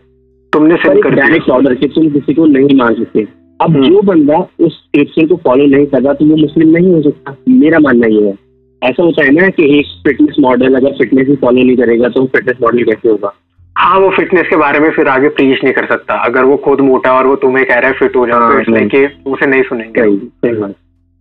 तुमने 0.54 0.76
डायरेक्ट 1.12 1.50
ऑर्डर 1.50 1.76
कि 1.76 1.88
तुम 1.88 2.10
किसी 2.10 2.34
को 2.34 2.46
नहीं 2.46 2.76
मार 2.76 2.94
सकते। 2.94 3.28
अब 3.62 3.72
हम्म। 3.72 3.90
जो 3.90 4.02
बंदा 4.02 4.48
उस 4.60 4.74
स्क्रिप्चर 4.74 5.28
को 5.28 5.36
फॉलो 5.36 5.66
नहीं 5.66 5.86
कर 5.86 6.02
रहा 6.02 6.14
तो 6.14 6.26
वो 6.26 6.36
मुस्लिम 6.36 6.70
नहीं 6.70 6.94
हो 6.94 7.02
सकता। 7.02 7.36
मेरा 7.50 7.80
मानना 7.80 8.08
ये 8.08 8.26
है। 8.26 8.38
ऐसा 8.84 9.04
होता 9.04 9.26
है 9.26 9.32
ना 9.32 9.50
कि 9.50 9.80
एक 9.80 9.86
फिटनेस 9.86 10.36
मॉडल 10.40 10.76
अगर 10.76 10.92
फिटनेस 10.92 11.28
ही 11.28 11.36
फॉलो 11.36 11.64
नहीं 11.64 11.78
करेगा 11.78 12.08
तो 12.08 12.26
फिटनेस 12.26 12.58
मॉडल 12.62 12.84
कैसे 12.84 13.10
होगा? 13.10 13.34
हाँ 13.80 14.00
वो 14.00 14.10
फिटनेस 14.10 14.48
के 14.50 14.56
बारे 14.56 14.80
में 14.80 14.92
फिर 14.92 15.08
आगे 15.08 15.30
प्रीच 15.30 15.64
नहीं 15.64 15.74
कर 15.74 15.86
सकता। 15.86 16.14
अगर 16.14 16.44
वो 16.44 16.58
खुद 16.58 16.82
मोटा 16.82 17.14
और 17.14 17.28
वो 17.28 17.36
तुम्हें 17.36 17.66
कह 17.66 17.76
रहा 17.76 17.88
है 17.88 17.94
फिट 17.94 18.16
हो 18.16 18.28
जाओ 18.28 18.40
तो 18.40 18.46
हाँ, 18.46 18.62
इसलिए। 18.62 18.86
कि 18.86 19.30
उसे 19.30 19.46
नहीं 19.46 19.64
सुनेंगे। 19.64 20.02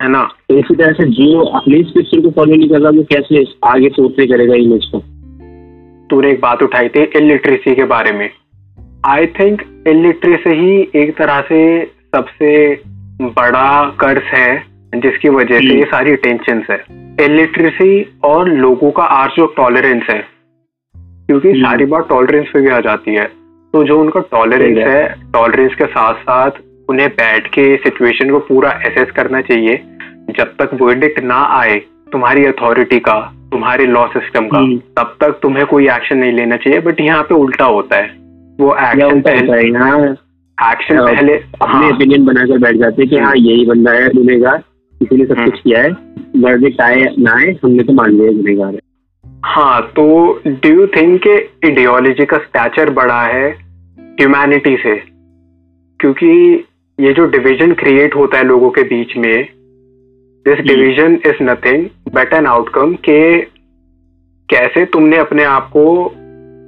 है 0.02 0.08
ना? 0.08 0.28
इसी 0.50 0.75
तरह 0.75 0.92
से 0.92 1.04
जो 1.04 1.40
अपनी 1.40 1.82
स्क्रिप्चर 1.82 2.20
को 2.20 2.30
फॉलो 2.30 2.56
नहीं 2.56 2.68
कर 2.68 2.80
रहा 2.80 2.90
वो 2.90 3.02
कैसे 3.02 3.44
आगे 3.64 3.88
पोर्ट्रे 3.88 4.26
करेगा 4.26 4.54
इमेज 4.54 4.84
को? 4.84 4.98
तूने 6.10 6.30
एक 6.30 6.40
बात 6.40 6.62
उठाई 6.62 6.88
थी 6.88 7.02
इलिटरेसी 7.02 7.75
के 7.75 7.84
बारे 7.84 8.12
में। 8.12 8.30
आई 9.08 9.26
थिंक 9.26 9.62
इलिटरेसी 9.88 10.50
ही 10.50 11.02
एक 11.02 11.16
तरह 11.16 11.40
से 11.40 11.84
सबसे 11.84 12.80
बड़ा 13.22 13.90
कर्ज 14.00 14.22
है 14.22 14.64
जिसकी 14.94 15.28
वजह 15.28 15.58
से। 15.58 15.75
ये 15.75 15.82
सारी 15.82 16.16
टेंशन 16.16 16.64
है। 16.70 16.84
इलिटरेसी 17.25 18.18
और 18.25 18.48
लोगों 18.48 18.90
का 18.90 19.02
आज 19.02 19.30
जो 19.36 19.46
टॉलरेंस 19.46 20.02
है। 20.10 20.36
क्योंकि 21.26 21.49
हम्म। 21.49 21.61
सारी 21.61 21.85
बात 21.85 22.09
टॉलरेंस 22.09 22.47
पे 22.54 22.61
भी 22.61 22.68
आ 22.68 22.80
जाती 22.80 23.14
है। 23.14 23.25
तो 23.75 23.85
जो 23.85 24.00
उनका 24.00 24.21
टॉलरेंस 24.21 24.78
है। 24.78 24.88
है 24.88 25.09
टॉलरेंस 25.33 25.75
के 25.75 25.87
साथ 25.87 26.14
साथ 26.14 26.50
उन्हें 26.88 27.09
बैठ 27.09 27.47
के 27.47 27.76
सिचुएशन 27.76 28.30
को 28.30 28.38
पूरा 28.38 28.71
एसेस 28.87 29.11
करना 29.11 29.40
चाहिए। 29.40 29.76
जब 30.38 30.54
तक 30.61 30.71
वर्डिक्ट 30.83 31.21
ना 31.21 31.40
आए 31.61 31.76
तुम्हारी 32.12 32.45
अथॉरिटी 32.45 32.99
का 32.99 33.33
तुम्हारे 33.52 33.87
लॉ 33.87 34.06
सिस्टम 34.06 34.47
का 34.47 34.59
हम्म। 34.59 34.78
तब 34.78 35.16
तक 35.21 35.38
तुम्हें 35.42 35.66
कोई 35.66 35.88
एक्शन 35.88 36.18
नहीं 36.18 36.33
लेना 36.33 36.56
चाहिए। 36.56 36.80
बट 36.80 37.00
यहाँ 37.00 37.23
पे 37.23 37.35
उल्टा 37.35 37.64
होता 37.64 37.97
है। 37.97 38.09
वो 38.61 38.75
एक्शन 38.75 39.21
पहले 39.21 39.59
एक्शन 39.59 40.97
हाँ, 40.97 41.06
पहले 41.06 41.33
अपने 41.35 41.73
हाँ, 41.73 41.90
ओपिनियन 41.90 42.25
बनाकर 42.25 42.59
बैठ 42.59 42.76
जाते 42.76 43.02
हैं 43.02 43.11
कि 43.11 43.18
हाँ 43.18 43.33
यही 43.37 43.66
बंदा 43.66 43.92
है 43.92 44.09
गुनेगार 44.09 44.62
किसी 44.99 45.16
ने 45.16 45.25
सब 45.25 45.45
कुछ 45.45 45.61
किया 45.61 45.83
है। 45.83 45.90
वर्डिक्ट 46.37 46.80
आए 46.80 47.06
ना 47.18 47.33
आए 47.33 47.56
हमने 47.64 47.83
तो 47.83 47.92
मान 47.92 48.11
लिया 48.11 48.33
गुनेगार 48.33 48.75
है। 48.75 48.86
हाँ 49.45 49.83
तो 49.83 50.05
डू 50.47 50.69
यू 50.69 50.87
थिंक 50.87 51.21
के 51.26 51.69
इडियोलॉजी 51.69 52.25
का 52.25 52.38
स्टैचर 52.38 52.90
बड़ा 52.90 53.23
है 53.23 53.50
ह्यूमैनिटी 54.00 54.76
से? 54.76 54.97
क्योंकि 56.00 56.64
ये 57.00 57.12
जो 57.12 57.25
डिवीज़न 57.26 57.73
क्रिएट 57.73 58.16
होता 58.16 58.38
है 58.38 58.45
लोगों 58.45 58.71
के 58.71 58.83
बीच 58.83 59.16
में 59.16 59.49
this 60.47 60.59
division 60.59 61.14
is 61.26 61.43
nothing 61.43 61.87
but 62.14 62.33
an 62.33 62.47
outcome 62.47 62.95
के 62.95 63.40
कैसे 64.49 64.85
तुमने 64.85 65.16
अपने 65.16 65.45
आप 65.45 65.71
को 65.76 66.12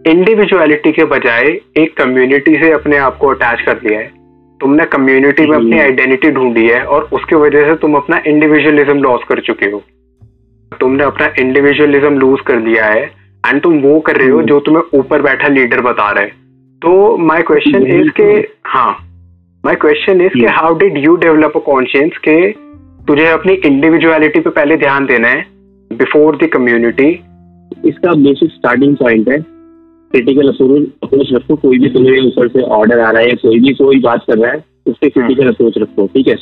इंडिविजुअलिटी 0.07 0.93
के 0.93 1.05
बजाय 1.05 1.45
एक 1.77 1.97
कम्युनिटी 1.97 2.55
से 2.55 2.73
अपने 2.73 2.97
आप 2.97 3.17
को 3.17 3.29
अटैच 3.29 3.61
कर 3.61 3.77
लिया 3.77 4.01
है। 4.01 4.11
तुमने 4.61 4.85
कम्युनिटी 4.85 5.47
में 5.47 5.57
अपनी 5.57 5.79
आइडेंटिटी 5.79 6.31
ढूंढी 6.31 6.69
है 6.69 6.85
और 6.85 7.09
उसके 7.13 7.37
वजह 7.37 7.61
से 7.61 7.75
तुम 7.75 7.95
अपना 7.95 8.23
इंडिविजुअलिज्म 8.27 8.99
लॉस 8.99 9.21
कर 9.29 9.41
चुके 9.41 9.67
हो। 9.67 9.83
तुमने 10.73 11.05
अपना 11.05 11.27
इंडिविजुअलिज्म 11.41 12.19
लूज 12.19 12.41
कर 12.41 12.61
लिया 12.61 12.87
है 12.87 13.05
एंड 13.45 13.61
तुम 13.63 13.79
वो 13.81 13.99
कर 14.01 14.17
रहे 14.17 14.29
हो 14.29 14.43
जो 14.43 14.61
तुम्हें 14.61 14.99
ऊपर 14.99 15.23
बैठा 15.23 15.49
लीडर 15.49 15.81
बता 15.81 16.11
रहे 16.11 16.27
तो 16.83 17.17
माई 17.27 17.43
क्वेश्चन 17.43 17.87
इज़ 17.89 18.11
के 18.11 18.31
हाँ 18.67 18.91
माई 19.65 19.75
क्वेश्चन 19.77 20.21
इज़ 20.21 20.41
के 20.41 20.47
how 20.53 20.79
did 20.79 20.99
you 20.99 21.17
develop 21.17 21.57
a 21.57 21.61
conscience 21.61 22.19
के 22.19 22.41
तुझे 23.07 23.27
अपनी 23.27 23.53
इंडिविजुअलिटी 23.67 24.41
पे 24.41 24.51
पहले 24.51 24.77
ध्यान 24.77 25.07
देना 25.07 25.29
है 25.29 25.47
बिफोर 25.91 26.37
द 26.37 26.49
कम्युनिटी 26.53 27.09
इसका 27.87 28.13
बेसिक 28.19 28.51
स्टार्टिंग 28.51 28.97
पॉइंट 28.97 29.29
है 29.29 29.39
क्रिटिकल 30.13 30.49
अप्रोच 30.49 30.83
अप्रोच 31.03 31.33
रखो 31.33 31.57
कोई 31.57 31.79
भी 31.79 31.89
तुम्हें 31.89 32.21
ऊपर 32.21 32.49
से 32.49 32.63
ऑर्डर 32.75 33.01
आ 33.01 33.11
रहा 33.11 33.23
है 33.23 33.35
कोई 33.37 33.59
भी 33.61 33.73
कोई 33.75 34.01
बात 34.01 34.25
कर 34.27 34.39
रहा 34.39 34.53
है 34.53 34.65
उससे 34.87 35.09
क्रिटिकल 35.11 35.49
अप्रोच 35.49 35.79
रखो 35.79 36.07
ठीक 36.07 36.29
है? 36.29 36.37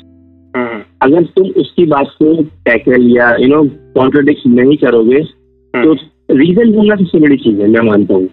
हम्म, 0.54 0.80
अगर 1.02 1.24
तुम 1.36 1.48
उसकी 1.60 1.86
बात 1.86 2.10
को 2.22 2.34
टैकल 2.64 3.08
या 3.16 3.34
यू 3.40 3.48
नो 3.48 3.62
कॉन्ट्रोडिक्ट 3.96 4.46
नहीं 4.48 4.76
करोगे 4.76 5.22
तो 5.74 5.92
रीजन 6.32 6.72
ढूंढना 6.72 6.94
सबसे 6.96 7.18
बड़ी 7.20 7.36
चीज़ 7.38 7.60
है 7.60 7.68
मैं 7.68 7.80
मानता 7.82 8.14
हूँ। 8.14 8.28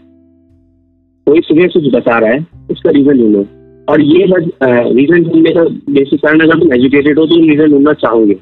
कोई 1.28 1.42
सुबह 1.42 1.68
कुछ 1.74 1.94
बता 1.94 2.18
रहा 2.20 2.32
है 2.32 2.46
उसका 2.72 2.90
रीजन 2.92 3.18
ढूंढो। 3.18 3.46
और 3.88 4.02
ये 4.02 4.26
बस 4.28 4.50
रीजन 4.64 5.24
ढूँढने 5.24 5.52
का 5.52 5.64
बेसिक 5.94 6.20
कारण 6.22 6.40
अगर 6.40 6.60
तुम 6.60 6.74
एजुकेटेड 6.74 7.20
हो 7.20 7.26
तो 7.26 7.36
तुम 7.36 7.50
रीजन 7.50 7.72
ढूंढना 7.72 7.94
चाहोगे। 7.96 8.38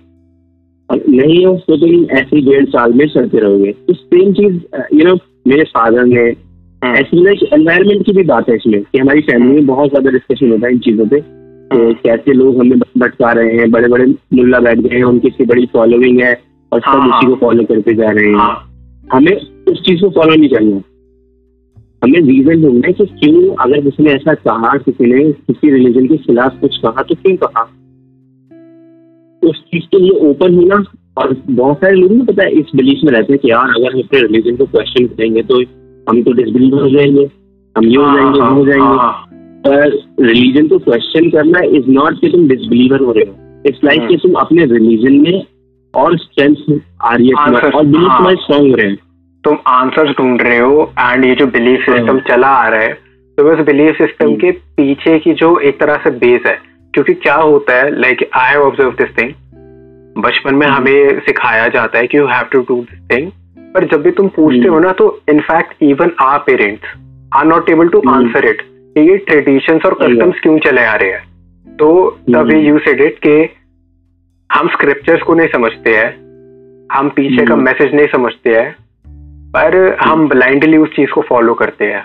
और 0.90 1.04
नहीं 1.10 1.46
हो 1.46 1.56
तो 1.68 1.78
तुम 1.78 2.06
ऐसी 2.18 2.42
डेढ़ 2.46 2.66
साल 2.70 2.94
में 2.94 3.08
चलते 3.08 3.40
रहोगे। 3.40 3.72
तो 3.72 3.94
सेम 3.94 4.34
चीज़ 4.34 4.56
यू 4.94 5.06
नो 5.06 5.16
मेरे 5.48 5.64
फादर 5.66 6.06
ने 6.06 6.22
हम्म, 6.22 6.96
ऐसी 6.96 7.24
ना 7.24 7.32
एनवायरमेंट 7.54 8.06
की 8.06 8.12
भी 8.12 8.24
बात 8.26 8.50
है 8.50 8.56
इसमें 8.56 8.82
कि 8.82 9.00
हमारी 9.00 9.22
फैमिली 9.22 9.54
में 9.56 9.66
बहुत 9.66 9.90
ज़्यादा 9.90 10.12
डिस्कशन 10.12 10.52
होता 10.52 10.68
है 10.68 10.74
इन 10.74 10.80
चीज़ों 10.80 11.08
पे। 11.08 11.20
कि 11.72 11.94
कैसे 12.04 12.34
लोग 12.34 12.58
हमें 12.60 12.80
भटका 12.98 13.32
रहे 13.32 13.58
हैं 13.58 13.70
बड़े 13.72 13.88
बड़े 13.88 14.06
मुल्ला 14.34 14.60
बैठ 14.60 14.80
गए 14.80 14.96
हैं 14.96 15.04
उनकी 15.04 15.28
इतनी 15.28 15.46
बड़ी 15.46 15.66
फॉलोइंग 15.74 16.20
है 16.22 16.34
और 16.74 16.80
सब 16.80 16.86
हाँ, 16.86 17.00
उसी 17.00 17.26
हाँ। 17.26 17.26
को 17.26 17.36
फॉलो 17.36 17.64
करते 17.64 17.94
जा 17.94 18.10
रहे 18.10 18.26
हैं। 18.26 18.36
हाँ। 18.36 18.68
हमें 19.14 19.66
उस 19.68 19.82
चीज़ 19.82 20.02
को 20.02 20.10
फॉलो 20.10 20.36
नहीं 20.36 20.50
करना। 20.50 20.82
हमें 22.04 22.22
रीजन 22.22 22.62
ढूंढना 22.62 22.88
है 22.88 22.94
कि 22.94 23.06
क्यों 23.06 23.56
अगर 23.56 23.82
किसी 23.82 24.04
ने 24.04 24.12
ऐसा 24.12 24.34
कहा 24.34 24.78
किसी 24.78 25.14
ने 25.14 25.32
किसी 25.32 25.72
रिलीजन 25.72 26.08
के 26.08 26.18
खिलाफ 26.18 26.62
कुछ 26.62 26.78
कहा 26.78 27.02
तो 27.02 27.16
क्यों 27.16 27.38
कहा? 27.38 27.62
उस 29.50 29.64
चीज़ 29.64 29.84
के 29.84 30.00
लिए 30.00 30.12
ओपन 30.12 30.56
होना 30.56 30.84
और 31.18 31.38
बहुत 31.50 31.78
सारे 31.78 31.96
लोग 31.96 32.12
ना 32.12 32.24
पता 32.24 32.44
है 32.44 32.52
इस 32.52 32.66
बिलीफ 32.76 33.00
में 33.04 33.12
रहते 33.14 33.34
हैं 33.34 33.40
कि 33.40 33.52
यार 33.52 33.70
अगर 33.70 33.94
हम 33.94 34.00
अपने 34.00 34.22
रिलीजन 34.22 34.56
को 34.58 34.66
क्वेश्चन 34.66 35.06
करेंगे 35.06 35.42
तो 35.44 35.62
हम 36.10 36.24
तो 36.24 36.34
डिसबिलीवर 36.34 36.82
हो 36.82 36.90
जाएँगे 36.90 37.30
हम 37.78 37.86
ये 37.86 37.96
हो 37.96 38.04
हाँ, 38.04 38.16
जाएँगे 38.16 38.40
वो 38.40 38.46
हो 38.46 38.66
जाएँगे। 38.66 38.86
हाँ, 38.86 39.30
पर 39.68 40.00
रिलीजन 40.20 40.68
को 40.68 40.80
क्वेश्चन 40.80 41.30
करना 41.30 41.60
इज़ 41.60 41.86
नॉट 41.88 42.22
कि 42.22 42.30
तुम 42.30 42.48
डिसबिलीवर 42.48 43.00
हो 43.00 43.12
रहे 43.12 43.24
हो। 43.24 43.62
इट्स 43.66 43.80
लाइक 43.84 44.08
कि 44.08 44.18
तुम 44.18 44.34
अपने 44.34 44.66
रिलीजन 44.66 45.14
में 45.14 45.44
और 45.94 46.18
स्ट्रेंथ 46.18 46.56
आ 47.02 47.14
रही 47.16 47.28
है 47.28 47.46
Answers, 47.46 47.76
और 47.76 47.86
बिलीफ 47.86 48.10
हाँ। 48.10 48.18
तुम्हारे 48.18 48.36
स्ट्रॉन्ग 48.36 48.76
रहे 48.76 48.88
हैं 48.88 48.98
तुम 49.44 49.58
आंसर्स 49.68 50.12
ढूंढ 50.18 50.42
रहे 50.42 50.58
हो 50.58 50.92
एंड 51.00 51.26
ये 51.26 51.36
जो 51.36 51.48
बिलीफ 51.50 51.86
सिस्टम 51.86 52.10
हाँ। 52.10 52.20
चला 52.28 52.48
आ 52.48 52.68
रहा 52.68 52.82
है 52.82 52.94
तो 53.38 53.44
बस 53.44 53.66
बिलीफ 53.66 53.98
सिस्टम 53.98 54.26
हम्म। 54.26 54.38
के 54.38 54.52
पीछे 54.52 55.18
की 55.20 55.34
जो 55.34 55.58
एक 55.60 55.80
तरह 55.80 55.98
से 55.98 56.10
बेस 56.18 56.42
है 56.46 56.58
क्योंकि 56.94 57.14
क्या 57.16 57.36
होता 57.36 57.78
है 57.78 58.00
like 58.02 58.30
I 58.36 58.52
have 58.52 58.64
observe 58.64 58.92
this 58.92 59.18
thing 59.18 59.34
बचपन 60.18 60.56
में 60.56 60.68
हम्म। 60.68 60.76
हमें 60.76 61.20
सिखाया 61.20 61.68
जाता 61.68 62.00
है 62.00 62.08
कि 62.08 62.18
you 62.18 62.26
have 62.28 62.48
to 62.52 62.60
do 62.60 62.82
this 62.82 63.00
thing 63.12 63.32
पर 63.74 63.86
जब 63.86 64.02
भी 64.02 64.12
तुम 64.12 64.28
पूछते 64.28 64.68
हो 64.68 64.80
ना 64.80 64.92
तो 64.92 65.08
in fact 65.30 65.84
even 65.84 66.12
our 66.22 66.38
parents 66.40 66.94
are 67.36 67.46
not 67.46 67.70
able 67.70 67.88
to 67.88 68.00
hmm. 68.00 68.16
Answer 68.16 68.48
it 68.50 68.62
ये 68.98 69.18
ट्रेडिशंस 69.28 69.86
और 69.86 69.94
कस्टम्स 69.94 70.40
क्यों 70.40 70.58
चले 70.60 70.84
आ 70.84 70.96
रहे 70.96 71.12
हैं 71.12 71.76
तो 71.78 71.90
तभी 72.30 72.54
हम्म। 72.54 72.68
यू 72.68 72.80
सेड 72.80 73.02
इट 73.02 73.18
के 73.18 73.44
हम 74.52 74.68
स्क्रिप्चर्स 74.68 75.22
को 75.22 75.34
नहीं 75.34 75.48
समझते 75.48 75.96
हैं 75.98 76.10
हम 76.92 77.10
पीछे 77.10 77.46
का। 77.46 77.56
मैसेज 77.56 77.94
नहीं 77.96 78.08
समझते 78.08 78.50
हैं 78.50 78.72
पर 79.52 79.76
हम 80.02 80.28
ब्लाइंडली 80.30 80.78
उस 80.78 80.90
चीज़ 80.90 81.12
को 81.12 81.22
फॉलो 81.22 81.54
करते 81.54 81.86
हैं 81.86 82.04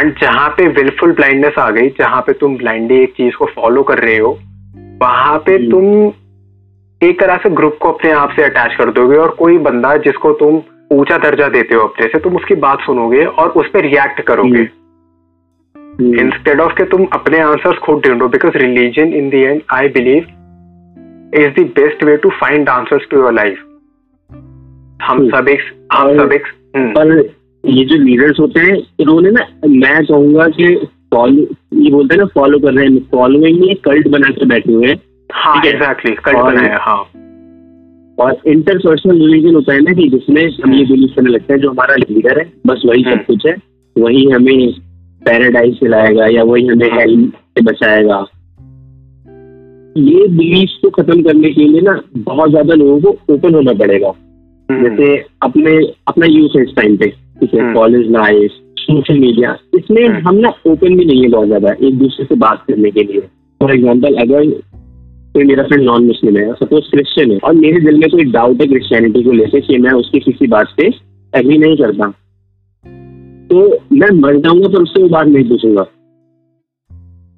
एंड 0.00 0.14
जहाँ 0.20 0.48
पे 0.48 0.68
विलफुल 0.68 1.12
ब्लाइंडनेस 1.12 1.58
आ 1.58 1.70
गई 1.70 1.88
जहाँ 1.88 2.20
पे 2.20 2.32
तुम 2.32 2.56
ब्लाइंडली 2.56 3.02
एक 3.02 3.12
चीज़ 3.12 3.34
को 3.34 3.46
फॉलो 3.46 3.82
कर 3.82 3.98
रहे 3.98 4.16
हो 4.18 4.38
वहाँ 5.02 5.38
पे 5.38 5.54
हम्म। 5.54 5.70
तुम 5.70 6.12
एक 7.08 7.20
तरह 7.20 7.36
से 7.36 7.50
ग्रुप 7.50 7.78
को 7.82 7.90
अपने 7.92 8.12
आप 8.12 8.30
से 8.30 8.42
अटैच 8.42 8.74
कर 8.74 8.90
दोगे 8.90 9.16
और 9.16 9.28
कोई 9.28 9.58
बंदा 9.58 9.96
जिसको 9.96 10.32
तुम 10.32 10.62
ऊँचा 10.90 11.18
दर्जा 11.18 11.48
देते 11.48 11.74
हो 11.74 11.80
अपने 11.80 12.06
से 12.06 12.18
तुम 12.18 12.36
उसकी 12.36 12.54
बात 12.54 12.80
सुनोगे 12.80 13.24
और 13.24 13.48
उस 13.48 13.68
पर 13.68 13.80
रिएक्ट 13.80 14.20
करोगे। 14.20 14.62
इंस्टेड 16.20 16.60
ऑफ़ 16.60 16.72
के 16.72 16.84
तुम 16.84 17.04
अपने 17.12 17.40
आंसर्स 17.40 17.78
खुद 17.78 18.02
ढूंढो 18.06 18.28
because 18.28 18.56
religion 18.56 19.12
in 19.12 19.30
the 19.30 19.34
end 19.34 19.62
I 19.72 19.88
believe 19.88 20.26
is 21.34 21.60
the 21.60 21.64
best 21.76 22.04
way 22.04 22.16
to 22.16 22.30
find 22.30 22.68
answers 22.68 23.02
to 23.10 23.16
your 23.16 23.32
life 23.32 23.58
हम 25.02 25.18
हम्म। 25.18 25.30
सब 25.30 25.48
एक 25.48 25.60
हम 25.92 26.18
सब 26.18 26.32
एक 26.32 26.42
हम्म, 26.76 26.90
पर 26.90 27.30
ये 27.68 27.84
जो 27.84 27.96
लीडर्स 27.96 28.40
होते 28.40 28.60
हैं 28.60 28.76
इन्होंने 29.00 29.30
ना 29.30 29.46
मैं 29.68 30.04
कहूँगा 30.06 30.46
कि 30.48 30.74
फॉलो 31.14 31.46
ये 31.74 31.90
बोलते 31.90 32.14
हैं 32.14 32.20
ना 32.22 32.26
फॉलो 32.34 32.58
कर 32.58 32.72
रहे 32.72 32.86
हैं 32.86 32.98
फॉलोइंग 32.98 33.60
में 33.60 33.74
कल्ट 33.76 34.08
बना 34.08 34.28
के 34.28 34.46
बैठे 34.46 34.72
हुए 34.72 34.86
हैं। 34.86 35.00
हाँ 35.32 35.62
एग्जैक्टली 35.66 36.14
कल 36.14 36.34
और- 36.34 36.54
बनाया 36.54 36.78
हाँ। 36.80 36.98
और 38.18 38.36
इंटरपर्सनल 38.46 39.18
रिलीजन 39.18 39.54
होता 39.54 39.72
है 39.72 39.80
ना 39.80 39.92
कि 39.92 40.08
जिसमें 40.08 40.42
हम 40.64 40.74
ये 40.74 40.84
बिलीव 40.84 41.08
करने 41.16 41.30
लगते 41.30 41.54
हैं 41.54 41.60
जो 41.60 41.70
हमारा 41.70 41.94
लीडर 41.94 42.38
है 42.38 42.52
बस 42.66 42.82
वही। 42.86 43.04
सब 43.04 43.24
कुछ 43.26 43.46
है। 43.46 43.56
वही 43.98 44.30
हमें 44.30 44.72
पैराडाइज 45.26 45.74
दिलाएगा 45.74 46.26
या 46.26 46.42
वही 46.42 46.66
हमें 46.66 46.90
हम्म। 46.90 47.00
हेल 47.00 47.30
से 47.30 47.64
बचाएगा। 47.64 48.24
ये 49.96 50.26
बिलीफ 50.28 50.70
को 50.82 50.90
खत्म 50.92 51.22
करने 51.22 51.50
के 51.50 51.64
लिए 51.64 51.80
ना 51.82 52.00
बहुत 52.18 52.50
ज़्यादा 52.50 52.74
लोगों 52.74 53.00
को 53.02 53.34
ओपन 53.34 53.54
होना 53.54 53.72
पड़ेगा। 53.74 54.08
हम्म, 54.68 54.82
जैसे 54.82 55.16
अपने 55.42 55.76
अपना 56.08 56.26
यूथ 56.28 56.56
है 56.56 56.62
इस 56.62 56.74
टाइम 56.76 56.96
पे 56.96 57.06
ठीक 57.40 57.54
है। 57.54 57.72
कॉलेज 57.74 58.10
लाइफ 58.12 58.50
सोशल 58.78 59.18
मीडिया 59.18 59.56
इसमें 59.74 60.02
हम्म। 60.04 60.28
हम 60.28 60.36
ना 60.36 60.48
ओपन 60.66 60.96
भी 60.96 61.04
नहीं 61.04 61.22
है 61.22 61.28
बहुत 61.30 61.46
ज़्यादा 61.46 61.74
एक 61.80 61.98
दूसरे 61.98 62.24
से 62.24 62.34
बात 62.36 62.64
करने 62.68 62.90
के 62.90 63.02
लिए। 63.02 63.20
फॉर 63.60 63.74
एग्ज़ाम्पल 63.74 64.14
अगर 64.22 64.50
कोई 65.34 65.44
मेरा 65.44 65.62
फ्रेंड 65.64 65.84
नॉन 65.84 66.04
मुस्लिम 66.06 66.36
है 66.36 66.52
सपोज़ 66.54 66.90
क्रिश्चियन 66.90 67.30
है 67.32 67.38
और 67.38 67.54
मेरे 67.54 67.80
दिल 67.80 67.98
में 67.98 68.08
कोई 68.10 68.24
डाउट 68.32 68.60
है 68.60 68.66
क्रिश्चियनिटी 68.66 69.22
को 69.22 69.32
लेकर 69.32 69.60
कि 69.60 69.78
मैं 69.78 69.92
उसकी 69.94 70.20
किसी 70.20 70.46
बात 70.48 70.74
पे 70.76 70.86
एग्री 71.32 71.58
नहीं 71.58 71.76
करता 71.76 72.08
तो 73.50 73.66
मैं 73.92 74.10
मर 74.18 74.36
जाऊँगा 74.38 74.68
पर 74.68 74.82
उससे 74.82 75.02
वो 75.02 75.08
बात 75.08 75.26
नहीं 75.26 75.48
पूछूँगा। 75.48 75.86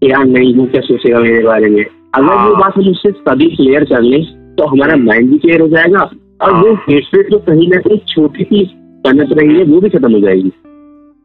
यार 0.03 0.25
नहीं 0.27 0.55
वो 0.55 0.67
क्या 0.67 0.81
सोचेगा 0.83 1.21
मेरे 1.21 1.43
बारे 1.45 1.69
में? 1.69 1.85
अगर 2.13 2.27
हाँ। 2.27 2.47
वो 2.49 2.55
बात 2.57 2.77
हम 2.77 2.89
उससे 2.91 3.11
तभी 3.23 3.47
क्लियर 3.57 3.85
कर 3.85 4.03
लें 4.03 4.23
तो 4.57 4.67
हमारा 4.67 4.97
माइंड 4.99 5.31
भी 5.31 5.39
क्लियर 5.39 5.61
हो 5.61 5.69
जाएगा 5.69 6.01
और 6.43 6.53
वो 6.53 6.73
हाँ। 6.75 6.85
हेटरेट 6.89 7.31
जो 7.31 7.39
कहीं 7.47 7.69
ना 7.69 7.81
कहीं 7.81 7.99
छोटी 8.09 8.45
सी 8.45 8.65
पनप 9.05 9.33
रही 9.39 9.59
है 9.59 9.65
वो 9.65 9.81
भी 9.81 9.89
खत्म 9.89 10.13
हो 10.13 10.21
जाएगी 10.21 10.53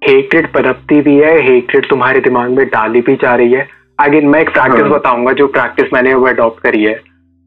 हेट्रेड 0.02 0.52
पनपती 0.54 1.02
भी 1.02 1.16
है 1.16 1.38
हेट्रेड 1.44 1.90
तुम्हारे 1.90 2.20
दिमाग 2.20 2.52
में 2.52 2.66
डाली 2.68 3.02
भी 3.02 3.16
जा 3.16 3.36
रही 3.36 3.54
है 3.54 3.68
अगेन 4.00 4.28
मैं 4.28 4.42
एक 4.42 4.50
प्रैक्टिस 4.50 4.82
हाँ। 4.82 4.90
बताऊँगा 4.90 5.32
जो 5.34 5.48
प्रैक्टिस 5.50 5.94
मैंने 5.94 6.14
वो 6.14 6.28
अडॉप्ट 6.28 6.60
करी 6.60 6.84
है 6.84 6.94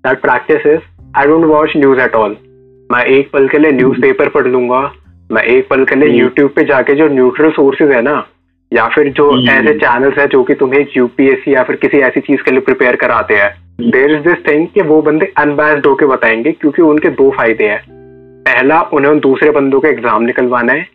that 0.05 0.21
practice 0.21 0.67
is 0.67 0.81
I 1.17 1.27
don't 1.27 1.45
watch 1.47 1.73
news 1.77 2.01
at 2.01 2.15
all 2.15 2.37
मैं 2.91 3.05
एक 3.11 3.31
पल 3.33 3.49
के 3.49 3.59
लिए 3.59 3.73
न्यूज़ 3.73 4.01
पेपर 4.01 4.29
पढ़ 4.29 4.47
लूँगा 4.47 4.81
मैं 5.31 5.43
एक 5.49 5.69
पल 5.69 5.85
के 5.85 5.95
लिए 5.95 6.09
हम्म। 6.09 6.21
यूट्यूब 6.21 6.51
पे 6.51 6.65
जाके 6.65 6.95
जो 6.95 7.09
न्यूट्रल 7.11 7.51
सोर्सेज 7.51 7.91
है 7.91 8.03
ना 8.03 8.15
या 8.75 8.87
फिर 8.89 9.09
जो 9.13 9.31
हम्म। 9.31 9.49
ऐसे 9.49 9.75
चैनल्स 9.75 10.19
है 10.19 10.27
जो 10.27 10.43
कि 10.43 10.55
तुम्हें 10.55 10.87
यूपीएससी 10.97 11.55
या 11.55 11.63
फिर 11.63 11.77
किसी 11.77 11.99
ऐसी 11.99 12.21
चीज़ 12.21 12.43
के 12.43 12.51
लिए 12.51 12.61
प्रिपेयर 12.61 12.97
कराते 12.97 13.35
हैं 13.35 13.51
देर 13.81 14.11
इज़ 14.11 14.23
दिस 14.23 14.47
थिंग 14.49 14.67
कि 14.69 14.83
वो 14.83 15.01
बंदे 15.03 15.33
अनबैस्ड 15.39 15.87
होके 15.87 16.07
बताएँगे 16.07 16.53
क्योंकि 16.53 16.83
उनके 16.83 17.09
दो 17.09 17.31
फ़ायदे 17.31 17.69
हैं 17.69 17.83
पहला 18.47 18.81
उन्हें 18.93 19.19
दूसरे 19.21 19.51
बंदों 19.51 19.81
का 19.81 19.89
एग्ज़ाम 19.89 20.23
निकलवाना 20.23 20.73
है 20.73 20.87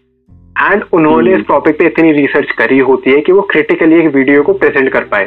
एंड 0.61 0.83
उन्होंने। 0.93 1.33
इस 1.33 1.45
टॉपिक 1.47 1.77
पे 1.79 1.85
इतनी 1.85 2.11
रिसर्च 2.11 2.51
करी 2.51 2.79
होती 2.79 3.11
है 3.11 3.21
कि 3.21 3.31
वो 3.31 3.41
क्रिटिकली 3.41 3.99
एक 3.99 4.07
वीडियो 4.15 4.43
को 4.43 4.53
प्रेजेंट 4.53 4.91
कर 4.93 5.03
पाए 5.03 5.25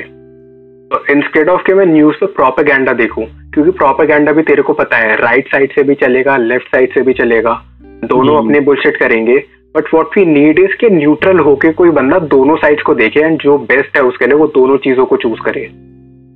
तो 0.90 1.04
इंस्टेड 1.11 1.49
ऑफ़ 1.49 1.62
के 1.62 1.75
मैं 1.75 1.87
न्यूज़ 1.87 2.16
पे 2.16 2.26
प्रोपेगेंडा 2.32 2.92
देखूँ 2.92 3.25
क्योंकि 3.54 3.71
प्रोपेगेंडा 3.71 4.32
भी 4.32 4.42
तेरे 4.42 4.62
को 4.62 4.73
पता 4.73 4.97
है 4.97 5.16
राइट 5.16 5.49
साइड 5.49 5.73
से 5.73 5.82
भी 5.82 5.94
चलेगा 5.94 6.37
लेफ़्ट 6.37 6.66
साइड 6.66 6.94
से 6.94 7.02
भी 7.02 7.12
चलेगा 7.12 7.61
दोनों 7.82 8.37
हम्म। 8.37 8.47
अपने 8.47 8.61
बुलशिट 8.61 8.97
करेंगे 8.97 9.38
but 9.76 9.85
what 9.95 10.19
we 10.19 10.25
need 10.25 10.59
is 10.59 10.76
के 10.81 10.88
न्यूट्रल 10.91 11.38
होके 11.38 11.73
कोई 11.73 11.91
बंदा 11.91 12.19
दोनों 12.19 12.57
साइड्स 12.57 12.83
को 12.83 12.95
देखे 12.95 13.21
एंड 13.21 13.43
जो 13.43 13.59
बेस्ट 13.59 13.97
है 13.97 14.02
उसके 14.02 14.26
लिए 14.26 14.35
वो 14.35 14.47
दोनों 14.47 14.76
चीज़ों 14.76 15.07
को 15.07 15.17
चूज़ 15.17 15.41
करे। 15.41 15.67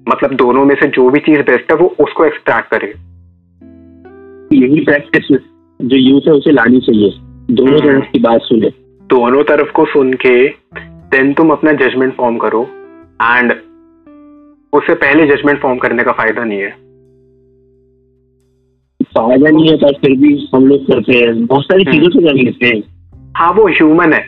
मतलब 0.08 0.34
दोनों 0.34 0.64
में 0.64 0.74
से 0.74 0.88
जो 0.88 1.10
भी 1.10 1.20
चीज़ 1.20 1.40
बेस्ट 1.40 1.72
है 1.72 1.76
वो 1.76 1.94
उसको 2.00 2.24
एक्सट्रैक्ट 2.24 2.70
करे। 2.70 2.94
यही 4.56 4.80
प्रैक्टिस 4.80 5.38
जो 5.82 5.96
यूथ 5.96 6.20
है 6.20 6.32
उसे 6.32 6.50
लानी 6.50 6.80
चाहिए। 6.80 7.12
दोनों 7.54 7.80
हम्म। 7.80 8.00
तरफ़ 8.00 8.12
की 8.12 8.18
बात 8.18 8.40
सुने। 8.40 8.68
दोनों 9.06 9.42
तरफ़ 9.42 9.72
को 9.72 9.84
सुन 9.84 10.12
के 10.12 10.48
देन 10.84 11.32
तुम 11.32 11.50
अपना 11.50 11.72
जजमेंट 11.72 12.14
फॉर्म 12.14 12.36
करो। 12.36 12.62
एंड 13.22 13.52
उससे 14.72 14.94
पहले 14.94 15.26
जजमेंट 15.26 15.60
फॉर्म 15.60 15.78
करने 15.78 16.02
का 16.02 16.12
फ़ायदा 16.12 16.44
नहीं 16.44 16.58
है। 16.58 16.70
फ़ायदा 19.02 19.50
नहीं 19.50 19.68
है 19.68 19.76
पर 19.76 19.92
फिर 19.92 20.18
भी 20.18 20.48
हम 20.54 20.66
लोग 20.66 20.82
करते 20.82 21.12
हैं। 21.12 21.46
बहुत 21.46 21.64
सारी 21.64 21.82
हम्म। 21.82 21.92
चीज़ों 21.92 22.10
से 22.10 22.26
कर 22.26 22.34
लेते 22.34 22.66
हैं। 22.66 22.95
हाँ 23.36 23.50
वो 23.52 23.66
ह्यूमन 23.68 24.12
है। 24.12 24.20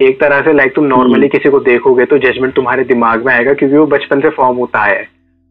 एक 0.00 0.18
तरह 0.20 0.40
से 0.40 0.52
लाइक 0.52 0.74
तुम 0.74 0.84
नॉर्मली 0.84 1.14
हम्म। 1.14 1.28
किसी 1.28 1.50
को 1.50 1.58
देखोगे 1.60 2.04
तो 2.04 2.16
जजमेंट 2.18 2.54
तुम्हारे 2.54 2.84
दिमाग 2.84 3.26
में 3.26 3.32
आएगा 3.34 3.52
क्योंकि 3.52 3.76
वो 3.76 3.86
बचपन 3.86 4.20
से 4.20 4.30
फॉर्म 4.30 4.56
होता 4.56 4.80
है। 4.80 5.00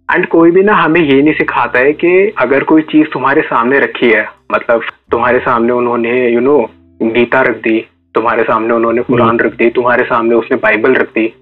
एंड 0.10 0.26
कोई 0.28 0.52
भी 0.52 0.64
ना 0.64 0.74
हमें 0.74 1.00
ये 1.02 1.22
नहीं 1.22 1.34
सिखाता 1.34 1.80
है 1.80 1.94
कि 1.94 2.34
अगर 2.38 2.64
कोई 2.64 2.82
चीज़ 2.82 3.08
तुम्हारे 3.08 3.42
सामने 3.42 3.80
रखी 3.80 4.10
है 4.10 4.26
मतलब 4.52 4.82
तुम्हारे 5.12 5.40
सामने 5.40 5.74
उन्होंने 5.74 6.30
यू 6.30 6.40
नो 6.40 6.58
गीता 7.02 7.42
रख 7.42 7.58
दी 7.58 7.80
तुम्हारे 8.16 8.44
सामने 8.44 8.74
उन्होंने 8.74 9.02
कुरान 9.02 9.40
रख 9.40 9.54
दी 9.54 9.70
तुम्हारे 9.70 10.04
सामने 10.04 10.36
उसने 10.36 10.58
बाइबल 10.58 10.94
रख 10.94 11.10
दी 11.10 11.34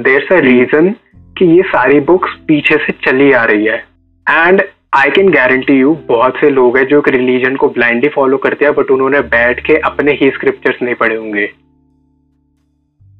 देर 0.00 0.28
अ 0.32 0.38
रीजन 0.40 0.90
कि 1.38 1.56
ये 1.56 1.62
सारी 1.62 2.00
बुक्स 2.00 2.36
पीछे 2.48 2.76
से 2.76 2.92
चली 3.04 3.32
आ 3.32 3.44
रही 3.44 3.64
है। 3.66 3.84
And 4.26 4.62
I 4.92 5.10
can 5.10 5.28
guarantee 5.28 5.72
you 5.72 5.96
बहुत 6.08 6.32
से 6.40 6.50
लोग 6.50 6.76
हैं 6.78 6.86
जो 6.86 6.98
एक 6.98 7.08
रिलीजन 7.08 7.56
को 7.56 7.68
ब्लाइंडली 7.68 8.08
फॉलो 8.08 8.36
करते 8.36 8.64
हैं 8.64 8.74
बट 8.74 8.90
उन्होंने 8.90 9.20
बैठ 9.20 9.60
के 9.66 9.76
अपने 9.76 10.12
ही 10.12 10.30
स्क्रिप्चर्स 10.30 10.82
नहीं 10.82 10.94
पढ़े 10.94 11.16
होंगे। 11.16 11.48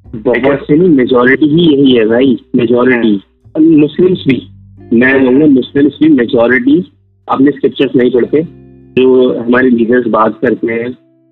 बहुत 0.06 0.66
से 0.66 0.76
नहीं 0.76 0.88
मेजोरिटी 0.88 1.46
ही 1.46 1.76
यही 1.76 1.96
है 1.96 2.04
भाई 2.04 2.36
मेजोरिटी 2.56 3.12
मुस्लिम्स 3.80 4.24
भी। 4.28 4.36
मैं 4.92 5.24
बोलूँगा 5.24 5.46
मुस्लिम्स 5.46 5.98
भी 6.02 6.08
मेजोरिटी 6.08 6.92
अपने 7.28 7.50
स्क्रिप्चर्स 7.50 7.96
नहीं 7.96 8.10
पढ़ते। 8.10 8.42
जो 8.98 9.38
हमारे 9.38 9.68
लीडर्स 9.68 10.06
बात 10.08 10.38
करते 10.42 10.72
हैं 10.72 10.86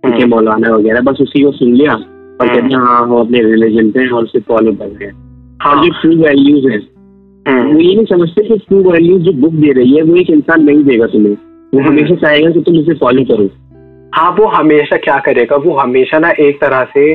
उनके 0.04 0.22
हम्म। 0.22 0.30
मौलाना 0.30 0.74
वगैरह 0.76 1.00
बस 1.00 1.18
उसी 1.20 1.42
को 1.42 1.52
सुन 1.52 1.74
लिया। 1.74 1.92
और 1.92 2.46
हम्म। 2.46 2.54
कहते 2.54 2.74
हैं 2.74 2.80
हाँ 2.80 3.02
हम 3.02 3.16
अपने 3.16 3.42
रिलीजन 3.42 3.90
पे 3.90 4.08
और 4.08 4.24
उसे 4.24 4.40
फॉलो 4.40 4.72
कर 4.72 4.86
रहे 4.86 5.04
हैं। 5.04 5.14
हाँ। 5.62 5.74
और 5.74 5.84
जो 5.84 5.90
ट्रू 5.92 6.16
वैल्यूज़ 6.22 6.68
है 6.68 6.76
हम्म, 6.76 6.99
वो 7.48 7.80
ये 7.80 7.94
नहीं 7.94 8.04
समझते 8.04 8.48
कि 8.48 8.56
ट्रू 8.56 8.90
वैल्यूज़ 8.90 9.22
जो 9.22 9.32
बुक 9.32 9.52
दे 9.52 9.72
रही 9.72 9.96
है 9.96 10.02
वो 10.02 10.16
एक 10.16 10.30
इंसान 10.30 10.64
नहीं 10.64 10.84
देगा 10.84 11.06
तुम्हें। 11.06 11.32
वो 11.32 11.78
हम्म। 11.78 11.88
हमेशा 11.88 12.14
चाहेगा 12.14 12.50
कि 12.50 12.60
तुम 12.60 12.78
उसे 12.78 12.94
फॉलो 12.94 13.24
करो। 13.24 13.48
हाँ 14.14 14.30
वो 14.30 14.46
हमेशा 14.46 14.96
क्या 14.96 15.18
करेगा? 15.18 15.56
वो 15.56 15.76
हमेशा 15.76 16.18
ना 16.18 16.30
एक 16.30 16.60
तरह 16.60 16.84
से 16.84 17.14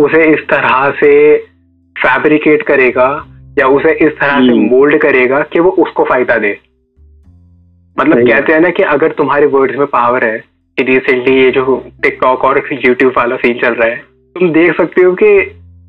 उसे 0.00 0.34
इस 0.34 0.38
तरह 0.38 0.90
से 0.90 1.36
फैब्रिकेट 1.98 2.62
करेगा 2.62 3.26
या 3.58 3.66
उसे 3.66 3.92
इस 3.92 4.12
तरह 4.12 4.38
से 4.38 4.52
हम्म। 4.52 4.60
मोल्ड 4.60 4.98
करेगा 4.98 5.40
कि 5.40 5.60
वो 5.60 5.70
उसको 5.70 6.04
फ़ायदा 6.04 6.38
दे। 6.38 6.58
मतलब 8.00 8.28
कहते 8.28 8.52
हैं 8.52 8.60
ना 8.60 8.68
कि 8.68 8.82
अगर 8.82 9.12
तुम्हारे 9.12 9.46
वर्ड्स 9.46 9.78
में 9.78 9.86
पावर 9.86 10.24
है 10.24 10.44
कि 10.78 10.82
रिसेंटली 10.84 11.42
ये 11.42 11.50
जो 11.50 11.84
टिकटॉक 12.02 12.44
और 12.44 12.68
यूट्यूब 12.72 13.12
वाला 13.16 13.36
सीन 13.36 13.58
चल 13.58 13.74
रहा 13.74 13.88
है 13.88 13.96
तुम 14.38 14.52
देख 14.52 14.76
सकते 14.76 15.02
हो 15.02 15.12
कि 15.12 15.38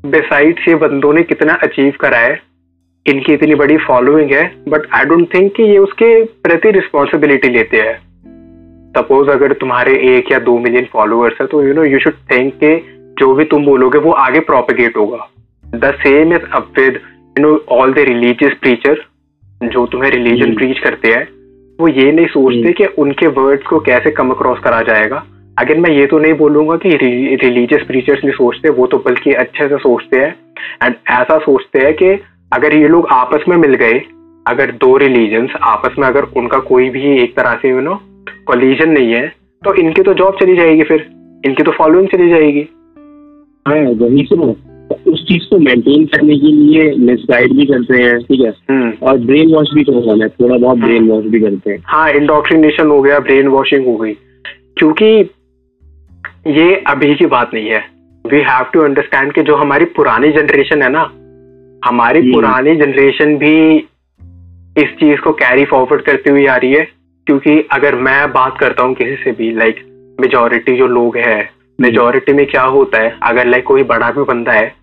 बिसाइड्स 0.06 0.68
ये 0.68 0.74
बंदों 0.74 1.12
ने 1.12 1.22
कितना 1.22 1.54
अचीव 1.54 1.92
करा 2.00 2.18
है। 2.18 2.51
इनकी 3.06 3.32
इतनी 3.32 3.54
बड़ी 3.54 3.76
फॉलोइंग 3.76 4.32
है 4.32 4.44
बट 4.68 4.86
आई 4.94 5.04
डोंट 5.04 5.34
थिंक 5.34 5.52
कि 5.54 5.62
ये 5.62 5.78
उसके 5.78 6.08
प्रति 6.42 6.70
रिस्पॉन्सिबिलिटी 6.70 7.48
लेते 7.48 7.76
हैं 7.76 7.98
सपोज़ 8.94 9.30
अगर 9.30 9.52
तुम्हारे 9.52 9.94
एक 10.08 10.32
या 10.32 10.38
दो 10.38 10.58
मिलियन 10.58 10.86
फॉलोअर्स 10.92 11.40
है 11.40 11.46
तो 11.46 11.62
you 11.62 11.72
know 11.74 11.84
you 11.84 11.98
should 11.98 12.14
think 12.32 12.52
कि 12.54 12.74
जो 13.18 13.32
भी 13.34 13.44
तुम 13.44 13.64
बोलोगे 13.64 13.98
वो 13.98 14.12
आगे 14.20 14.40
प्रोपिगेट 14.40 14.96
होगा 14.96 15.28
the 15.64 15.92
same 15.96 16.32
is 16.32 16.46
up 16.52 16.72
with 16.78 17.00
you 17.36 17.46
know 17.46 17.56
all 17.70 17.92
the 17.92 18.04
religious 18.08 18.52
preacher 18.60 19.04
जो 19.64 19.86
तुम्हें 19.86 20.10
रिलीजन। 20.10 20.54
प्रीच 20.54 20.78
करते 20.78 21.08
हैं 21.08 21.26
वो 21.78 21.88
ये 21.88 22.10
नहीं 22.12 22.26
सोचते 22.26 22.58
हम्म। 22.58 22.72
कि 22.72 22.86
उनके 23.02 23.26
वर्ड्स 23.36 23.66
को 23.66 23.78
कैसे 23.80 24.10
कम 24.10 24.30
अक्रॉस 24.30 24.58
करा 24.58 24.80
जाएगा 24.82 25.24
अगर 25.58 25.78
मैं 25.78 25.90
ये 25.90 26.06
तो 26.06 26.18
नहीं 26.18 26.34
बोलूँगा 26.34 26.76
कि 26.76 26.96
रिलीजियस 27.42 27.86
प्रीचर्स 27.86 28.24
नहीं 28.24 28.34
सोचते 28.34 28.70
वो 28.70 28.86
तो 28.86 28.98
बल्कि 28.98 29.32
अच्छे 29.32 29.68
से 29.68 29.76
सोचते 29.78 30.20
हैं 30.20 30.34
एंड 30.84 30.94
ऐसा 31.10 31.38
सोचते 31.38 31.78
हैं 31.78 31.92
कि 31.94 32.12
अगर 32.52 32.76
ये 32.76 32.88
लोग 32.88 33.06
आपस 33.06 33.40
में 33.48 33.56
मिल 33.56 33.74
गए 33.74 34.02
अगर 34.46 34.70
दो 34.70 34.96
रिलीजन्स 34.96 35.50
आपस 35.62 35.90
में 35.98 36.08
अगर 36.08 36.22
उनका 36.22 36.58
कोई 36.58 36.88
भी 36.90 37.22
एक 37.22 37.36
तरह 37.36 37.58
से 37.62 37.70
यू 37.70 37.80
नो 37.80 38.00
कोलिजन 38.46 38.90
नहीं 38.90 39.12
है 39.12 39.28
तो 39.64 39.74
इनकी 39.74 40.02
तो 40.02 40.14
जॉब 40.14 40.36
चली 40.42 40.56
जाएगी 40.56 40.82
फिर। 40.82 41.10
इनकी 41.46 41.62
तो 41.62 41.70
फॉलोइंग 41.70 42.08
चली 42.08 42.28
जाएगी। 42.28 42.68
हाँ 43.68 43.76
वही 43.76 44.22
तो। 44.22 44.56
उस 45.12 45.28
चीज़ 45.28 45.50
को 45.50 45.58
मेंटेन 45.58 46.04
करने 46.04 46.36
के 46.36 46.46
लिए 46.46 46.94
मिसगाइड 46.98 47.52
भी 47.52 47.66
करते 47.66 48.02
हैं 48.02 48.18
ठीक 48.18 48.40
है? 48.40 48.52
हम्म। 48.70 48.92
और 49.02 49.18
ब्रेन 49.18 49.54
वॉश 49.54 49.68
भी 49.74 49.84
तो 49.84 50.16
ना 50.16 50.28
थोड़ा 50.28 50.56
बहुत 50.56 50.76
हम्म। 50.76 50.86
ब्रेन 50.86 51.08
वॉश 51.08 51.24
भी 51.24 51.40
करते 51.40 51.70
हैं। 51.70 51.78
हाँ 51.86 52.10
इंडोक्ट्रिनेशन 52.10 52.86
हो 52.86 53.02
गया 53.02 53.18
ब्रेन 53.18 53.48
वॉशिंग 53.48 53.86
हो 53.86 53.96
गई। 53.96 54.12
क्योंकि 54.76 55.30
ये 56.46 56.84
अभी 56.86 57.14
की 57.14 57.26
बात 57.26 57.50
नहीं 57.54 57.68
है। 57.68 57.84
वी 58.26 58.38
हैव 58.38 58.64
टू 58.72 58.80
अंडरस्टैंड 58.80 59.32
कि 59.32 59.42
जो 59.42 59.56
हमारी 59.56 59.84
पुरानी 59.84 60.28
जनरेशन 60.28 60.82
है 60.82 60.90
ना 60.90 61.10
हमारी। 61.84 62.32
पुरानी 62.32 62.76
जनरेशन 62.76 63.36
भी 63.36 63.76
इस 64.78 64.88
चीज़ 64.88 65.20
को 65.20 65.32
कैरी 65.32 65.64
फॉरवर्ड 65.64 66.02
करती 66.02 66.30
हुई 66.30 66.46
आ 66.46 66.56
रही 66.56 66.72
है 66.72 66.88
क्योंकि 67.26 67.68
अगर 67.72 67.94
मैं 67.94 68.32
बात 68.32 68.58
करता 68.60 68.82
हूँ 68.82 68.94
किसी 68.94 69.16
से 69.24 69.32
भी 69.32 69.52
लाइक 69.52 69.76
मेजोरिटी 70.20 70.76
जो 70.76 70.86
लोग 70.86 71.16
हैं 71.16 71.50
मेजोरिटी 71.80 72.32
में 72.32 72.46
क्या 72.46 72.62
होता 72.62 72.98
है 72.98 73.18
अगर 73.22 73.46
लाइक 73.46 73.64
कोई 73.64 73.82
बड़ा 73.82 74.10
भी 74.10 74.22
बंदा 74.22 74.52
है 74.52 74.74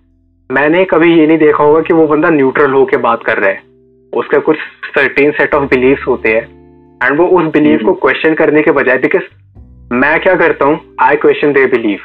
मैंने 0.51 0.85
कभी 0.85 1.19
ये 1.19 1.27
नहीं 1.27 1.37
देखा 1.37 1.63
होगा 1.63 1.81
कि 1.81 1.93
वो 1.93 2.07
बंदा 2.07 2.29
न्यूट्रल 2.29 2.71
होके 2.71 2.97
बात 2.97 3.23
कर 3.23 3.37
रहा 3.37 3.49
है। 3.49 3.61
उसका 4.13 4.37
कुछ 4.37 4.57
सर्टेन 4.85 5.31
सेट 5.31 5.55
ऑफ़ 5.55 5.63
बिलीव्स 5.63 6.07
होते 6.07 6.29
हैं 6.29 6.43
एंड 7.07 7.19
वो 7.19 7.27
उस 7.27 7.45
बिलीव 7.45 7.79
को 7.85 7.93
क्वेश्चन 7.93 8.33
करने 8.33 8.61
के 8.61 8.71
बजाय 8.71 8.97
बिकॉज़ 8.97 9.23
मैं 9.93 10.19
क्या 10.19 10.35
करता 10.35 10.65
हूँ 10.65 10.95
I 11.01 11.15
question 11.15 11.53
they 11.53 11.65
believe 11.65 11.99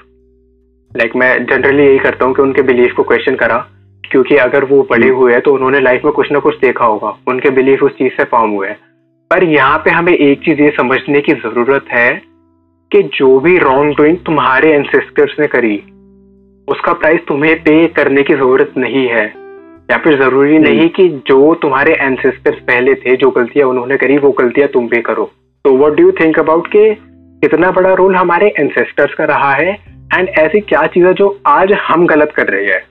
like 0.97 1.17
मैं 1.17 1.47
जनरली 1.47 1.87
यही 1.87 1.99
करता 1.99 2.25
हूँ 2.25 2.35
कि 2.35 2.43
उनके 2.43 2.63
बिलीव 2.63 2.95
को 2.97 3.03
क्वेश्चन 3.03 3.35
करा 3.35 3.69
क्योंकि 4.11 4.37
अगर 4.37 4.65
वो 4.65 4.83
बड़े 4.91 5.09
हुए 5.09 5.33
हैं 5.33 5.41
तो 5.41 5.53
उन्होंने 5.55 5.81
लाइफ 5.81 6.05
में 6.05 6.13
कुछ 6.15 6.33
ना 6.33 6.39
कुछ 6.39 6.59
देखा 6.59 6.85
होगा। 6.85 7.17
उनके 7.29 7.51
बिलीफ 7.51 7.83
उस 7.83 7.93
चीज़ 7.93 8.13
से 8.13 8.25
फॉर्म 8.25 8.51
हुए 8.51 8.69
हैं। 8.69 8.77
पर 9.31 9.45
यहाँ 9.45 9.79
पे 9.79 9.91
हमें 9.91 10.13
एक 10.13 10.41
चीज़ 10.41 10.61
ये 10.61 10.71
समझने 10.71 11.21
की 11.21 11.33
ज़रूरत 11.33 11.85
है 11.93 12.11
कि 12.93 13.03
जो 13.03 13.39
भी 13.41 13.59
रॉन्ग 13.59 13.97
डूइंग 13.97 14.17
तुम्हारे 14.17 14.73
एंसेस्टर्स 14.73 15.37
ने 15.41 15.47
करी 15.47 15.77
उसका 16.69 16.93
प्राइस 16.93 17.21
तुम्हें 17.29 17.57
पे 17.61 17.87
करने 17.87 18.23
की 18.23 18.35
ज़रूरत 18.35 18.73
नहीं 18.77 19.07
है। 19.09 19.25
या 19.91 19.97
फिर 19.97 20.19
ज़रूरी 20.19 20.59
नहीं 20.59 20.89
कि 20.89 21.09
जो 21.09 21.55
तुम्हारे 21.55 21.95
एंसेस्टर्स 21.95 22.59
पहले 22.59 22.95
थे 22.95 23.17
जो 23.17 23.31
गलतियाँ 23.31 23.69
उन्होंने 23.69 23.97
करी 23.97 24.19
वो 24.19 24.31
गलतियाँ 24.31 24.69
तुम 24.69 24.89
भी 24.89 25.01
करो। 25.03 25.31
तो 25.65 25.77
what 25.77 25.93
do 25.93 26.03
you 26.03 26.13
think 26.13 26.39
about 26.39 26.67
के 26.67 26.95
कितना 27.43 27.71
बड़ा 27.71 27.95
रोल 27.95 28.17
हमारे 28.17 28.49
एंसेस्टर्स 28.49 29.15
का 29.15 29.25
रहा 29.25 29.53
है? 29.53 29.73
एंड 30.19 30.29
ऐसी 30.29 30.61
क्या 30.61 30.87
चीज़ 30.87 31.07
है 31.07 31.15
जो 31.15 31.41
आज 31.47 31.73
हम 31.73 32.07
गलत 32.07 32.33
कर 32.37 32.47
रहे 32.47 32.65
हैं? 32.65 32.83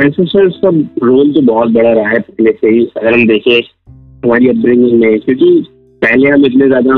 का 0.00 0.68
रोल 1.06 1.32
तो 1.32 1.42
बहुत 1.42 1.70
बड़ा 1.70 1.92
रहा 1.92 2.08
है 2.08 2.18
पहले 2.18 2.50
से 2.52 2.68
ही 2.68 2.84
अगर 2.84 3.14
हम 3.14 3.26
देखें 3.26 3.62
हमारी 4.24 4.48
अपब्रिंगिंग 4.48 5.00
में 5.00 5.20
क्योंकि 5.20 5.64
पहले 6.02 6.30
हम 6.30 6.46
इतने 6.46 6.66
ज़्यादा 6.66 6.94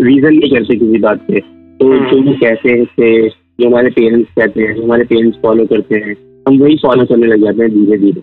रीजन 0.00 0.34
नहीं 0.34 0.50
करते 0.50 0.76
किसी 0.76 0.98
बात 0.98 1.20
पे। 1.28 1.40
तो 1.40 1.92
हम्म। 1.92 2.10
जो 2.10 2.22
वो 2.22 2.32
कहते 2.32 2.70
हैं 2.70 2.84
से 2.84 3.28
जो 3.28 3.68
हमारे 3.68 3.90
पेरेंट्स 3.90 4.30
कहते 4.30 4.62
हैं 4.62 4.82
हमारे 4.82 5.04
पेरेंट्स 5.04 5.38
फॉलो 5.42 5.66
करते 5.66 5.94
हैं 5.94 6.16
हम 6.48 6.58
वही 6.58 6.76
फॉलो 6.76 7.04
करने 7.04 7.26
लग 7.26 7.44
जाते 7.44 7.62
हैं 7.62 7.70
धीरे 7.70 7.98
धीरे 7.98 8.20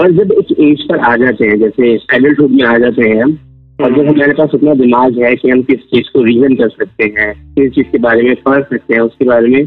और 0.00 0.12
जब 0.12 0.32
एक 0.32 0.60
एज 0.60 0.82
पर 0.88 0.98
आ 0.98 1.16
जाते 1.16 1.46
हैं 1.46 1.58
जैसे 1.58 1.94
एडल्टहुड 2.16 2.50
में 2.50 2.64
आ 2.64 2.78
जाते 2.78 3.08
हैं 3.08 3.22
हम 3.22 3.38
और 3.82 3.96
जब 3.96 4.08
हमारे 4.08 4.32
पास 4.32 4.50
इतना 4.54 4.74
दिमाग 4.74 5.18
है 5.18 5.36
कि 5.36 5.50
हम 5.50 5.62
किस 5.62 5.78
चीज़ 5.78 6.12
को 6.12 6.22
रीजन 6.22 6.54
कर 6.54 6.68
सकते 6.68 7.04
हैं 7.04 7.54
किस 7.54 7.72
चीज़ 7.72 7.86
के 7.86 7.98
बारे 7.98 8.22
में 8.22 8.34
पढ़ 8.34 8.62
सकते 8.62 8.94
हैं 8.94 9.00
उसके 9.00 9.24
बारे 9.24 9.48
में 9.48 9.66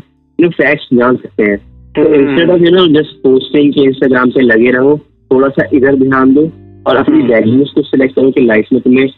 फैक्ट्स 0.50 0.88
जान 0.94 1.16
सकते 1.16 1.44
हैं। 1.44 1.73
तो 1.98 2.14
instead 2.14 2.50
of 2.50 2.62
you 2.62 2.72
know 2.72 3.02
just 3.02 3.12
posting 3.12 3.74
के 3.74 3.82
इंस्टाग्राम 3.82 4.30
पे 4.30 4.42
लगे 4.42 4.72
रहो 4.72 4.98
थोड़ा 5.32 5.48
सा 5.48 5.70
इधर 5.74 5.96
ध्यान 5.96 6.34
दो 6.34 6.42
और 6.88 6.96
अपनी 6.96 7.20
हम्म। 7.20 7.34
वैल्यूज़ 7.34 7.70
को 7.76 7.82
सिलेक्ट 7.82 8.16
करो 8.16 8.32
कि 8.32 8.42
लाइफ 8.42 8.68
में 8.74 8.82
तुम्हें 8.82 9.10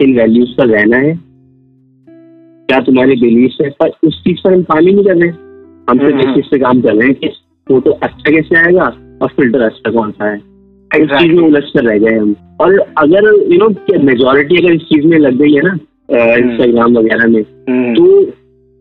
इन 0.00 0.16
वैल्यूज़ 0.16 0.50
पर 0.58 0.66
रहना 0.66 0.96
है। 0.96 1.20
क्या 2.68 2.80
तुम्हारे 2.80 3.16
बिलीफ 3.16 3.52
है? 3.62 3.70
पर 3.70 3.90
उस 4.04 4.24
चीज़ 4.24 4.38
पर 4.44 4.54
हम 4.54 4.62
काम 4.62 4.78
ही 4.78 4.92
नहीं 4.92 5.04
कर 5.04 5.16
रहे 5.16 5.28
हम 5.90 5.98
सिर्फ़ 5.98 6.18
इस 6.18 6.24
हम्म। 6.24 6.34
चीज़ 6.34 6.46
पे 6.50 6.58
काम 6.58 6.80
कर 6.80 6.94
रहे 6.94 7.06
हैं 7.08 7.14
कि 7.14 7.28
फ़ोटो 7.68 7.90
अच्छा 7.90 8.30
कैसे 8.30 8.56
आएगा 8.56 8.84
और 9.22 9.28
फ़िल्टर 9.28 9.60
अच्छा 9.60 9.90
कौन 9.90 10.10
सा 10.10 10.30
है। 10.30 10.36
इस 11.02 11.08
चीज़ 11.10 11.32
में 11.32 11.42
उलझ 11.42 11.62
कर 11.64 11.84
रह 11.84 11.98
गए 11.98 12.18
हम। 12.18 12.36
और 12.60 12.78
अगर 12.78 13.24
यू 13.52 13.58
नो 13.58 13.68
मेजोरिटी 14.04 14.56
अगर 14.56 14.74
इस 14.74 14.82
चीज़ 14.82 15.06
में 15.06 15.18
लग 15.18 15.36
गई 15.36 15.52
है 15.52 15.60
ना 15.62 15.74
इंस्टाग्राम 16.36 16.98
वगैरह 16.98 17.26
में 17.26 17.42
हम्म, 17.68 17.94
तो 17.94 18.22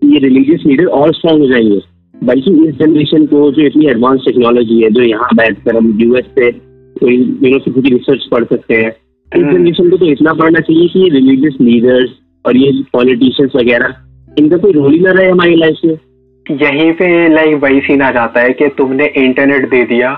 ये 0.07 0.19
रिलीजियस 0.19 0.63
लीडर 0.67 0.85
और 0.85 1.13
स्ट्रांग 1.13 1.39
हो 1.39 1.47
जाएँगे। 1.47 1.92
बल्कि 2.23 2.51
इस 2.67 2.75
जनरेशन 2.75 3.25
को 3.25 3.51
जो 3.51 3.61
इतनी 3.61 3.85
एडवांस 3.85 4.21
टेक्नोलॉजी 4.25 4.81
है 4.81 4.89
जो 4.89 5.03
यहाँ 5.03 5.29
बैठकर 5.35 5.77
हम 5.77 5.97
यूएस 6.01 6.25
से 6.35 6.51
कोई 6.95 7.15
यू 7.15 7.49
नो 7.49 7.59
किसी 7.59 7.81
की 7.81 7.89
रिसर्च 7.89 8.27
पढ़ 8.31 8.43
सकते 8.45 8.75
हैं 8.75 8.89
इस 8.89 9.41
हम्म। 9.41 9.51
जनरेशन 9.51 9.89
को 9.89 9.97
तो 9.97 10.05
इतना 10.05 10.33
पढ़ना 10.33 10.59
चाहिए 10.59 10.87
कि 10.87 10.99
ये 10.99 11.09
रिलीजियस 11.09 11.57
लीडर्स 11.61 12.11
और 12.45 12.57
ये 12.57 12.71
पॉलिटिशियंस 12.93 13.51
वगैरह 13.55 13.95
इनका 14.39 14.57
कोई 14.57 14.71
रोल 14.71 14.93
ही 14.93 14.99
ना 14.99 15.11
रहे 15.11 15.29
हमारी 15.29 15.55
लाइफ 15.55 15.79
में 15.85 15.97
यहीं 16.45 16.91
पे 16.93 17.07
लाइक 17.29 17.55
वही 17.55 17.79
सीन 17.79 18.01
आ 18.01 18.11
जाता 18.11 18.41
है 18.41 18.53
कि 18.53 18.67
तुमने 18.77 19.05
इंटरनेट 19.17 19.69
दे 19.69 19.83
दिया 19.83 20.13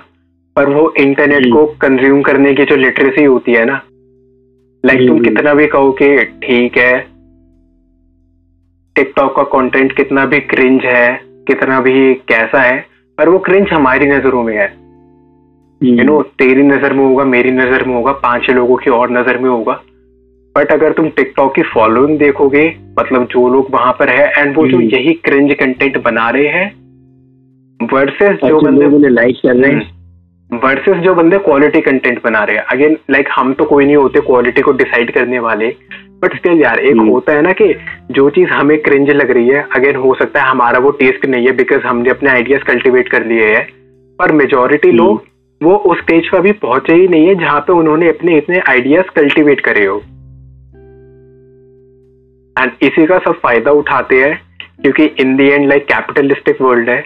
पर 0.56 0.70
वो 0.70 0.94
इंटरनेट 1.00 1.46
हम्म। 1.46 1.56
को 1.56 1.66
कंज्यूम 1.82 2.22
करने 2.22 2.54
की 2.54 2.64
जो 2.64 2.76
लिटरेसी 2.76 3.24
होती 3.24 3.52
है 3.52 3.66
ना 3.66 3.82
लाइक 4.84 5.00
तुम 5.00 5.10
हम्म। 5.10 5.24
कितना 5.24 5.54
भी 5.54 5.68
कहो 5.68 5.92
कि 5.92 6.16
ठीक 6.44 6.78
है 6.78 7.00
टिकटॉक 8.96 9.36
का 9.36 9.44
कंटेंट 9.52 9.92
कितना 9.92 10.26
भी 10.26 10.40
क्रिंज 10.48 10.86
है 10.86 11.25
कितना 11.48 11.80
भी 11.82 12.14
कैसा 12.30 12.62
है 12.62 12.78
पर 13.18 13.30
वो 13.30 13.40
क्रिंज 13.40 13.74
हमारी 13.74 14.06
नज़रों 14.08 14.44
में 14.44 14.56
है। 14.58 14.68
यू 15.82 16.04
नो 16.04 16.22
तेरी 16.40 16.64
नज़र 16.64 16.94
में 16.94 17.04
होगा 17.06 17.24
मेरी 17.26 17.52
नज़र 17.54 17.84
में 17.84 17.94
होगा 17.96 18.12
पाँच 18.22 18.50
लोगों 18.52 18.76
की 18.78 18.90
और 18.92 19.12
नज़र 19.12 19.38
में 19.38 19.50
होगा। 19.50 19.74
बट 20.56 20.72
अगर 20.72 20.92
तुम 20.94 21.10
टिकटॉक 21.10 21.56
की 21.56 21.62
फॉलोइंग 21.64 22.18
देखोगे 22.20 22.66
मतलब 23.00 23.28
जो 23.32 23.48
लोग 23.50 23.68
वहाँ 23.72 23.94
पर 23.94 24.10
है 24.10 24.28
एंड 24.32 24.56
वो 24.58 24.68
जो 24.68 24.78
हम्म। 24.78 24.90
यही 24.90 25.14
क्रिंज 25.26 25.54
कंटेंट 25.54 26.02
बना 26.04 26.30
रहे 26.30 26.48
हैं 26.50 26.68
वर्सेस 27.80 28.38
जो 28.44 28.60
बंदे 28.62 29.10
लाइक 29.10 29.36
कर 29.38 29.56
रहे 29.56 29.72
हैं। 29.72 30.60
वर्सेस 30.60 30.98
जो 30.98 31.14
बंदे 31.16 31.38
क्वालिटी 31.40 31.82
कंटेंट 31.82 32.24
बना 32.24 32.44
रहे 32.44 32.56
हैं। 32.58 32.64
अगेन 32.66 32.98
लाइक 33.12 33.30
हम 33.32 33.54
तो 33.54 33.66
कोई 33.66 33.86
नहीं 33.86 33.96
होते 33.96 34.20
क्वालिटी 34.22 34.62
को 34.62 34.72
डिसाइड 34.74 35.12
करने 35.12 35.40
वाले। 35.40 35.68
बट 36.22 36.36
स्टिल 36.36 36.62
यार 36.62 36.80
एक 36.82 36.92
हम्म। 36.92 37.10
होता 37.10 37.34
है 37.34 37.42
ना 37.42 37.52
कि 37.52 37.74
जो 38.12 38.30
चीज़ 38.30 38.50
हमें 38.52 38.78
क्रिंज 38.82 39.10
लग 39.12 39.32
रही 39.32 39.50
है 39.50 39.66
अगेन 39.76 39.96
हो 39.98 40.14
सकता 40.16 40.42
है 40.42 40.50
हमारा 40.50 40.80
वो 40.80 40.92
टेस्ट 41.00 41.26
नहीं 41.26 41.46
है 41.46 41.52
बिकॉज़ 41.56 41.82
हमने 41.82 42.10
अपने 42.10 42.30
आइडियाज़ 42.30 42.64
कल्टीवेट 42.64 43.10
कर 43.10 43.26
लिए 43.26 43.48
हैं 43.48 43.66
पर 44.20 44.32
मेजोरिटी 44.34 44.90
हम्म। 44.90 44.98
लोग 44.98 45.24
वो 45.62 45.76
उस 45.86 46.00
स्टेज 46.00 46.30
पर 46.30 46.38
अभी 46.38 46.52
पहुँचे 46.60 46.96
ही 46.96 47.08
नहीं 47.08 47.28
है 47.28 47.36
जहाँ 47.36 47.60
पे 47.60 47.74
उन्होंने 47.74 48.10
अपने 48.10 48.38
इतने 48.38 48.60
आइडियाज़ 48.70 49.12
कल्टीवेट 49.16 49.62
करे 49.62 49.86
हो 49.86 49.98
एंड 52.56 52.72
इसी 52.84 53.06
का 53.06 53.18
सब 53.20 53.40
फ़ायदा 53.40 53.72
उठाते 53.74 54.24
हैं 54.24 54.40
क्योंकि 54.82 55.06
in 55.20 55.36
the 55.36 55.48
end 55.50 55.68
like 55.70 55.86
capitalistic 55.88 56.62
world 56.62 56.90
है 56.90 57.02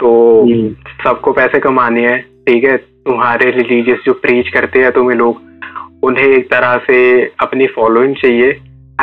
तो 0.00 0.10
हम्म। 0.42 0.68
सबको 1.04 1.32
पैसे 1.32 1.58
कमाने 1.60 2.06
हैं 2.06 2.20
ठीक 2.46 2.64
है 2.64 2.76
तुम्हारे 2.76 3.50
रिलीजियस 3.52 3.98
जो 4.06 4.12
प्रीच 4.22 4.48
करते 4.48 4.80
हैं 4.80 4.90
तुम्हें 4.92 5.16
लोग 5.18 5.40
उन्हें 6.06 6.28
एक 6.28 6.50
तरह 6.50 6.76
से 6.86 7.24
अपनी 7.24 7.66
फॉलोइंग 7.66 8.14
चाहिए। 8.14 8.50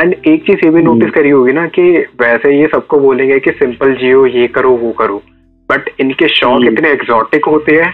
एंड 0.02 0.16
एक 0.28 0.42
चीज़ 0.42 0.58
ये 0.58 0.70
भी 0.70 0.82
हम्म। 0.82 0.94
नोटिस 0.94 1.10
करी 1.12 1.30
होगी 1.30 1.54
ना 1.54 1.68
कि 1.68 1.82
वैसे 1.92 2.62
ये 2.62 2.68
सबको 2.68 3.00
बोलेंगे 3.00 3.39
कि 3.39 3.52
सिंपल 3.52 3.94
जियो 3.94 4.26
ये 4.26 4.48
करो 4.48 4.70
वो 4.70 4.92
करो। 4.92 5.22
बट 5.72 5.89
इनके 6.00 6.28
शौक 6.28 6.54
हम्म। 6.54 6.74
इतने 6.74 6.89
एग्जॉटिक 6.89 7.46
होते 7.46 7.76
हैं। 7.76 7.92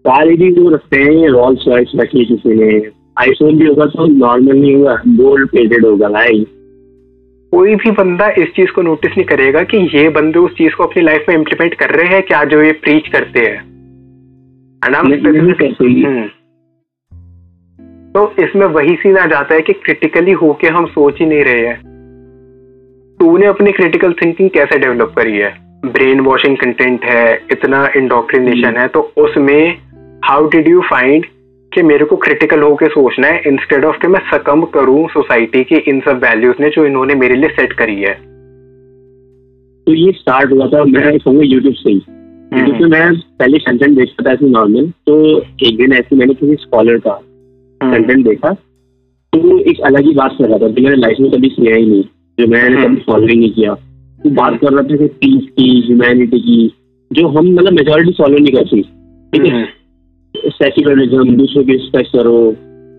सारी 0.00 0.36
भी 0.36 0.50
वो 0.50 0.70
रखते 0.70 0.98
हैं 0.98 1.28
रॉल्स 1.28 1.64
रॉयस 1.68 1.92
रखी 1.96 2.24
किसी 2.24 2.54
ने। 2.54 2.88
आईफोन 3.18 3.58
भी 3.58 3.66
होगा 3.66 3.86
तो 3.86 4.06
नॉर्मल 4.06 4.56
नहीं 4.56 4.74
होगा 4.74 5.02
गोल्ड 5.08 5.50
प्लेटेड 5.50 5.86
होगा 5.86 6.08
भाई। 6.08 6.46
कोई 7.52 7.74
भी 7.74 7.90
बंदा 7.90 8.28
इस 8.38 8.48
चीज़ 8.56 8.70
को 8.70 8.82
नोटिस 8.82 9.10
नहीं 9.10 9.24
करेगा 9.24 9.62
कि 9.62 9.76
ये 9.76 10.08
बंदे 10.08 10.38
उस 10.38 10.56
चीज़ 10.56 10.74
को 10.74 10.84
अपनी 10.84 11.02
लाइफ 11.02 11.24
में 11.28 11.36
इम्प्लीमेंट 11.36 11.74
कर 11.74 11.90
रहे 11.90 12.14
हैं 12.14 12.22
क्या 12.22 12.44
जो 12.44 12.62
ये 12.62 12.72
प्रीच 12.72 13.08
करते 13.08 13.40
हैं। 13.40 13.71
नहीं-। 14.88 16.06
हम्म। 16.06 16.28
तो 18.12 18.34
इसमें 18.42 18.66
वही 18.66 18.94
सीन 18.94 19.18
आ 19.18 19.26
जाता 19.26 19.54
है 19.54 19.60
कि 19.60 19.72
क्रिटिकली 19.72 20.32
होके 20.32 20.66
हम 20.66 20.86
सोच 20.86 21.20
ही 21.20 21.26
नहीं 21.26 21.44
रहे 21.44 21.66
हैं। 21.66 21.82
तूने 23.20 23.46
अपनी 23.46 23.72
क्रिटिकल 23.72 24.12
थिंकिंग 24.12 24.50
कैसे 24.50 24.78
डेवलप 24.78 25.14
करी 25.18 25.38
है? 25.38 25.54
ब्रेन 25.84 26.20
वॉशिंग 26.20 26.56
कंटेंट 26.56 27.04
है 27.04 27.42
इतना 27.52 27.88
इंडोक्ट्रिनेशन 27.96 28.76
है 28.76 28.88
तो 28.88 29.12
उसमें 29.16 29.78
हाउ 30.24 30.48
डिड 30.48 30.68
यू 30.68 30.80
फाइंड 30.80 31.26
कि 31.74 31.82
मेरे 31.82 32.04
को 32.04 32.16
क्रिटिकल 32.16 32.60
होके 32.60 32.86
सोचना 32.86 33.26
है 33.26 33.42
इंस्टेड 33.46 33.84
ऑफ़ 33.84 33.96
कि 33.96 34.08
मैं 34.08 34.20
सकम 34.30 34.62
करूँ 34.62 35.08
सोसाइटी 35.08 35.64
की 35.64 35.74
इन 35.74 36.00
सब 36.00 36.16
वैल्यूज़ 36.16 36.62
ने 36.62 36.68
जो 36.68 36.86
इन्होंने 36.86 37.14
मेरे 37.14 37.34
लिए 37.34 37.48
सेट 37.48 37.72
करी 37.72 38.00
है। 38.00 38.14
तो 39.86 39.94
ये 39.94 40.12
स्टार्ट 40.12 40.52
हुआ 40.52 40.66
था 40.66 40.84
मैं 40.84 41.18
कहूँगा 41.18 41.42
यूट्यूब 41.44 41.74
से 41.74 41.90
ही। 41.90 42.21
यूट्यूब 42.52 42.78
पे 42.78 42.86
मैं 42.86 43.14
पहले 43.38 43.58
कंटेंट 43.58 43.96
देखता 43.98 44.24
था 44.24 44.32
ऐसे 44.32 44.48
नॉर्मल 44.48 44.88
तो 45.06 45.14
एक 45.38 45.76
दिन 45.76 45.92
ऐसे 45.92 46.16
मैंने 46.16 46.34
किसी 46.34 46.54
स्कॉलर 46.54 46.98
का 46.98 47.12
हम्म। 47.80 47.94
कंटेंट 47.94 48.24
देखा 48.26 48.50
तो 49.32 49.38
वो 49.40 49.58
एक 49.58 49.80
अलग 49.80 50.06
ही 50.06 50.12
बात 50.14 50.36
कर 50.38 50.48
रहा 50.48 50.58
था 50.58 50.68
जो 50.68 50.82
मैंने 50.82 50.96
लाइफ 50.96 51.20
में 51.20 51.30
कभी 51.30 51.48
किया 51.48 51.76
ही 51.76 51.86
नहीं 51.86 52.02
जो 52.38 52.46
मैंने 52.46 52.76
हम्म। 52.76 52.86
कभी 52.86 53.02
फॉलो 53.02 53.26
ही 53.26 53.38
नहीं 53.38 53.50
किया 53.50 53.74
तो 54.20 54.30
बात 54.30 54.58
कर 54.60 54.72
रहा 54.72 54.82
था 54.82 55.06
पीस 55.06 55.48
की 55.50 55.68
ह्यूमैनिटी 55.86 56.40
की 56.40 56.70
जो 57.10 57.28
हम 57.28 57.52
मतलब 57.54 57.72
मेजोरिटी 57.72 58.12
फॉलो 58.12 58.38
नहीं 58.38 58.54
करती 58.54 58.82
ठीक 58.82 59.44
है 59.44 59.50
हम्म। 59.52 60.50
सेक्युलरिज्म 60.50 61.36
दूसरों 61.36 61.64
की 61.64 61.72
रिस्पेक्ट 61.72 62.12
करो 62.12 62.38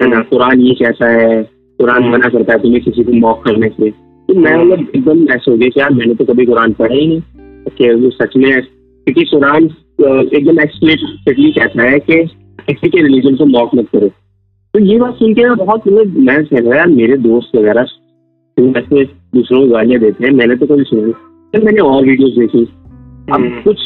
है 0.01 0.09
ना 0.09 0.15
हम्म। 0.15 0.23
कुरान 0.23 0.61
ये 0.61 0.73
कैसा 0.73 1.09
है 1.11 1.43
कुरान 1.43 2.03
हम्म। 2.03 2.11
मना 2.11 2.29
करता 2.29 2.53
है 2.53 2.59
तुम्हें 2.59 2.83
किसी 2.83 3.03
को 3.03 3.19
मॉक 3.19 3.43
करने 3.45 3.69
से 3.69 3.89
तो 3.89 4.33
मैं 4.33 4.53
हम्म। 4.53 4.71
मतलब 4.71 4.91
एकदम 4.95 5.25
ऐसे 5.33 5.51
हो 5.51 5.57
गया 5.57 5.69
कि 5.69 5.79
यार 5.79 5.93
मैंने 5.93 6.13
तो 6.13 6.25
कभी 6.25 6.45
कुरान 6.45 6.73
पढ़ा 6.73 6.95
ही 6.95 7.07
नहीं 7.07 8.09
सच 8.11 8.37
में 8.37 8.51
क्योंकि 9.07 9.23
कुरान 9.23 9.63
एकदम 10.35 10.59
एक्सप्लिसिटली 10.59 11.51
कहता 11.51 11.83
है 11.83 11.99
कि 11.99 12.23
किसी 12.67 12.89
के 12.89 13.01
रिलीजन 13.01 13.35
को 13.35 13.45
मॉक 13.45 13.75
मत 13.75 13.87
करो। 13.95 14.07
तो 14.73 14.79
ये 14.79 14.97
बात 14.99 15.15
सुन 15.15 15.33
के 15.33 15.49
बहुत 15.55 15.87
मतलब 15.87 16.17
मैं 16.19 16.43
कह 16.45 16.59
रहा 16.59 16.77
यार 16.77 16.87
मेरे 16.87 17.17
दोस्त 17.17 17.55
वगैरह 17.55 17.83
तो 18.57 18.67
ऐसे 18.79 19.03
दूसरों 19.35 19.59
को 19.61 19.67
गालियाँ 19.67 19.99
देते 20.01 20.25
हैं 20.25 20.31
मैंने 20.31 20.55
तो 20.55 20.65
कभी 20.65 20.83
सुनी 20.83 21.11
फिर 21.51 21.63
मैंने 21.63 21.81
और 21.81 22.05
वीडियोस 22.05 22.31
देखी। 22.39 22.63
अब 22.63 23.33
हम्म। 23.33 23.61
कुछ 23.61 23.81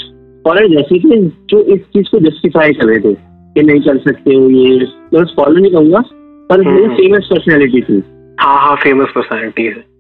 फॉरन 0.46 0.76
जैसे 0.76 1.00
कि 1.00 1.18
जो 1.50 1.62
इस 1.76 1.82
चीज़ 1.94 2.10
को 2.12 2.20
जस्टिफाई 2.20 2.74
कर 2.74 2.86
रहे 2.86 3.00
थे 3.00 3.14
कि 3.56 3.64
नहीं 3.64 3.82
कर 3.82 3.98
सकते 3.98 4.36
हो 4.36 4.50
ये 4.50 4.76
मैं 5.14 5.24
फॉलो 5.36 5.60
नहीं 5.60 5.72
कहूँगा 5.72 6.04
पर 6.50 6.66
हम्म। 6.68 6.96
फ़ेमस 6.96 7.28
पर्सनैलिटी 7.34 7.82
थी। 7.82 8.02
हाँ 8.40 8.58
हाँ 8.62 8.76
फ़ेमस 8.76 9.08
पर्सनैलिटी 9.16 9.64
है। 9.64 9.97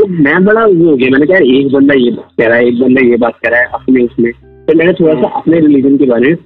तो 0.00 0.06
मैं 0.06 0.44
बड़ा 0.44 0.64
वो 0.64 0.90
हो 0.90 0.96
गया। 0.96 1.08
मैंने 1.10 1.26
कहा 1.26 1.38
एक 1.56 1.72
बंदा 1.72 1.94
ये 1.94 2.10
बात 2.10 2.28
कह 2.38 2.46
रहा 2.48 2.56
है 2.56 2.66
एक 2.66 2.78
बंदा 2.80 3.00
ये 3.00 3.16
बात 3.16 3.34
कह 3.36 3.48
रहा 3.48 3.60
है 3.60 3.66
अपने 3.74 4.04
उसमें। 4.04 4.30
तो 4.66 4.74
मैंने 4.74 4.92
थोड़ा 4.92 5.14
सा 5.14 5.28
अपने 5.28 5.58
रिलीजन 5.60 5.96
के 5.96 6.06
बारे 6.06 6.28
में 6.28 6.36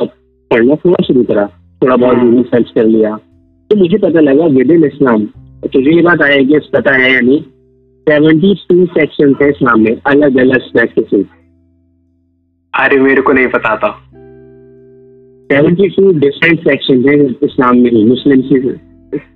पढ़ना 0.50 0.74
थोड़ा 0.74 1.04
शुरू 1.04 1.22
करा। 1.24 1.44
थोड़ा 1.82 1.96
बहुत। 1.96 2.18
गूगल 2.18 2.42
सर्च 2.42 2.70
कर 2.74 2.84
लिया। 2.84 3.16
तो 3.70 3.76
मुझे 3.76 3.98
पता 3.98 4.20
लगा 4.20 4.46
विद 4.46 4.70
इन 4.70 4.84
इस्लाम 4.84 5.24
तुझे 5.66 5.94
ये 5.96 6.02
बात 6.02 6.22
आया 6.22 6.36
कि 6.36 6.58
पता 6.72 6.94
है 6.94 7.12
या 7.12 7.20
नहीं 7.20 7.40
सेवेंटी 8.08 8.54
टू 8.68 8.86
सेक्शन 8.86 9.34
है 9.42 9.48
इस्लाम 9.48 9.80
में 9.80 9.96
अलग 10.06 10.36
अलग 10.36 10.60
प्रैक्टिस 10.72 11.24
अरे 12.74 12.98
मेरे 12.98 13.22
को 13.22 13.32
नहीं 13.32 13.46
पता 13.46 13.76
था। 13.76 13.90
सेवेंटी 15.52 15.88
टू 15.88 16.12
डिफरेंट 16.12 16.60
सेक्शन 16.60 17.08
है 17.08 17.26
इस्लाम 17.42 17.76
में 17.76 18.04
मुस्लिम 18.04 18.40
से 18.40 18.58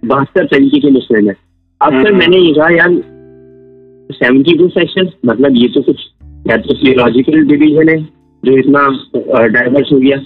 बहत्तर 0.06 0.44
तरीके 0.44 0.80
के 0.80 0.90
मुस्लिम 0.90 1.28
है। 1.28 1.36
अब 1.80 1.90
तक 1.90 2.08
हम्म। 2.08 2.18
मैंने 2.18 2.36
ये 2.36 2.52
कहा 2.54 2.68
यार 2.68 3.17
सेवेंटी 4.12 4.56
टू 4.58 4.68
सेक्शन 4.68 5.10
मतलब 5.26 5.56
ये 5.56 5.68
तो 5.68 5.82
कुछ 5.82 6.06
या 6.46 6.56
तो 6.56 6.74
थियोलॉजिकल 6.74 7.46
डिवीज़न 7.46 7.88
है 7.88 7.96
जो 8.42 8.56
इतना 8.58 9.46
डाइवर्स 9.48 9.92
हो 9.92 9.98
गया। 9.98 10.16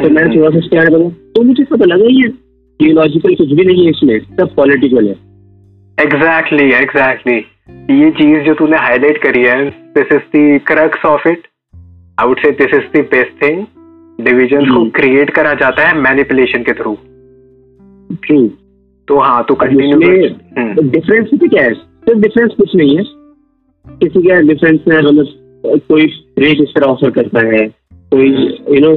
तो 0.00 0.08
मैंने 0.10 0.36
थोड़ा 0.36 0.50
सा 0.50 0.60
स्टैंड 0.60 0.90
बना 0.92 1.08
तो 1.34 1.42
मुझे 1.42 1.64
पता 1.64 1.84
लगा 1.84 2.06
ये 2.10 2.28
थियोलॉजिकल 2.80 3.34
कुछ 3.34 3.52
भी 3.52 3.64
नहीं 3.64 3.84
है 3.84 3.90
इसमें 3.90 4.18
सब 4.36 4.54
पॉलिटिकल 4.56 5.08
है। 5.08 5.14
एग्जैक्टली 5.98 6.70
एग्जैक्टली 6.72 7.36
ये 8.00 8.10
चीज़ 8.10 8.46
जो 8.46 8.54
तूने 8.54 8.76
हाईलाइट 8.76 9.22
करी 9.22 9.42
है 9.44 9.58
this 9.96 10.12
is 10.12 10.24
the 10.36 10.60
crux 10.66 11.04
of 11.06 11.28
it 11.28 11.46
I 12.18 12.28
would 12.28 12.40
say 12.40 12.50
this 12.60 12.74
is 12.74 12.88
the 12.96 13.04
best 13.10 13.42
thing 13.42 13.64
division 14.18 14.70
को 14.70 14.78
हम्म। 14.78 14.90
क्रिएट 14.90 15.30
करा 15.30 15.52
जाता 15.60 15.86
है 15.88 15.98
मैनिपुलेशन 15.98 16.62
के 16.62 16.72
थ्रू 16.72 16.96
तो 19.08 19.18
हाँ 19.18 19.44
तो 19.48 19.54
कंटिन्यू 19.54 19.98
डिफरेंस 20.90 21.28
भी 21.34 21.48
क्या 21.48 21.62
है? 21.62 21.72
सिर्फ़ 21.74 22.20
डिफरेंस 22.20 22.52
कुछ 22.56 22.74
नहीं 22.76 22.96
है। 22.96 23.02
किसी 23.86 24.22
का 24.28 24.40
डिफरेंस 24.40 24.80
है 24.92 25.02
मतलब 25.02 25.80
कोई 25.88 26.04
रेट 26.38 26.60
इस 26.60 26.68
तरह 26.68 26.86
ऑफ़र 26.86 27.10
करता 27.10 27.46
है 27.46 27.66
कोई 28.12 28.28
यू 28.76 28.80
नो 28.80 28.96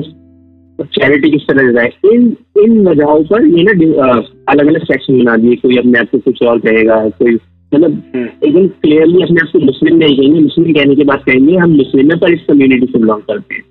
चैरिटी 0.84 1.32
किस 1.32 1.42
तरह 1.42 1.72
देता 1.72 1.82
है 1.82 2.14
इन 2.14 2.36
इन 2.64 2.88
वजहों 2.88 3.24
पर 3.24 3.46
ये 3.46 3.64
ना 3.64 4.12
अलग 4.50 4.68
अलग 4.68 4.84
सेक्शन 4.84 5.20
बना 5.20 5.36
दिए 5.38 5.56
कोई 5.56 5.78
अपने 5.78 6.00
आप 6.00 6.08
को 6.12 6.18
कुछ 6.18 6.44
और 6.44 6.60
कहेगा 6.60 7.10
कोई 7.10 7.36
मतलब 7.74 8.02
हम्म। 8.16 8.48
एकदम 8.48 8.68
क्लियरली 8.68 9.24
अपने 9.24 9.42
आप 9.42 9.52
को 9.54 9.60
मुस्लिम 9.60 9.96
नहीं 9.96 10.18
कहेंगे 10.18 10.40
मुस्लिम 10.40 10.74
कहने 10.74 10.96
के 10.96 11.04
बाद 11.04 11.24
कहेंगे 11.26 11.56
हम 11.56 11.70
मुस्लिम 11.70 12.12
है 12.12 12.18
पर 12.20 12.34
इस 12.34 12.42
कम्युनिटी 12.50 12.86
से 12.86 13.00
बिलोंग 13.00 13.22
करते 13.22 13.56
हैं। 13.56 13.64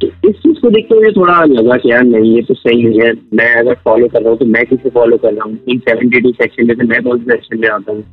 तो 0.00 0.06
इस 0.06 0.36
चीज़ 0.36 0.60
को 0.60 0.70
देखते 0.70 0.96
हुए 0.96 1.10
थोड़ा 1.12 1.44
लगा 1.44 1.76
कि 1.76 1.90
यार 1.90 2.02
नहीं 2.04 2.34
ये 2.34 2.42
तो 2.42 2.54
सही 2.54 2.82
नहीं 2.82 3.00
है 3.00 3.12
मैं 3.34 3.54
अगर 3.54 3.74
फॉलो 3.74 4.08
कर 4.08 4.20
रहा 4.20 4.30
हूँ 4.30 4.38
तो 4.38 4.44
मैं 4.44 4.66
किसे 4.66 4.90
फॉलो 4.90 5.16
कर 5.16 5.32
रहा 5.32 5.48
हूँ? 5.48 5.58
इन 5.68 5.78
सेवेंटी 5.78 6.20
टू 6.20 6.30
सेक्शन 6.30 6.66
में 6.66 6.74
से 6.74 6.86
मैं 6.86 7.02
कौन 7.02 7.18
से 7.18 7.30
सेक्शन 7.30 7.58
में 7.58 7.68
आता 7.68 7.92
हूँ? 7.92 8.04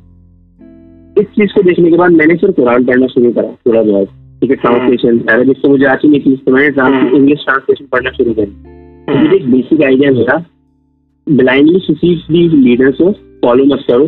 इस 1.18 1.26
चीज़ 1.26 1.52
को 1.54 1.62
देखने 1.62 1.90
के 1.90 1.96
बाद 1.96 2.10
मैंने 2.10 2.34
फिर 2.34 2.50
कुरान 2.50 2.84
पढ़ना 2.84 3.06
शुरू 3.06 3.32
करा 3.32 3.48
थोड़ा 3.66 3.82
बहुत 3.82 4.08
ठीक 4.40 4.50
है 4.50 4.56
ट्रांसलेशन 4.56 5.18
अगर 5.18 5.44
जिससे 5.44 5.68
मुझे 5.68 5.84
आती 5.84 6.08
नहीं 6.08 6.20
थी 6.20 6.36
तो 6.36 6.52
मैंने 6.52 6.80
हम्म। 6.82 7.16
इंग्लिश 7.16 7.38
ट्रांसलेशन 7.44 7.84
पढ़ना 7.92 8.10
शुरू 8.10 8.32
करी 8.32 8.46
तो 8.46 9.18
मुझे 9.18 9.36
एक 9.36 9.50
बेसिक 9.50 9.82
आइडिया 9.82 10.10
मिला। 10.10 10.44
ब्लाइंडली 11.28 11.80
किसी 11.80 12.14
भी 12.14 12.48
लीडर 12.48 12.90
को 12.90 13.12
फॉलो 13.12 13.64
मत 13.64 13.84
करो। 13.88 14.06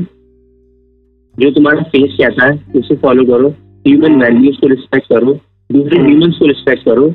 जो 1.39 1.51
तुम्हारा 1.51 1.83
फेस 1.83 2.17
कहता 2.21 2.47
है 2.47 2.61
उसे 2.77 2.95
फॉलो 2.95 3.25
करो। 3.25 3.49
ह्यूमन 3.87 4.23
वैल्यूज़ 4.23 4.57
को 4.57 4.67
रिस्पेक्ट 4.67 5.09
करो। 5.09 5.35
दूसरे 5.73 5.99
ह्यूमंस 5.99 6.37
को 6.39 6.47
रिस्पेक्ट 6.47 6.85
करो। 6.85 7.09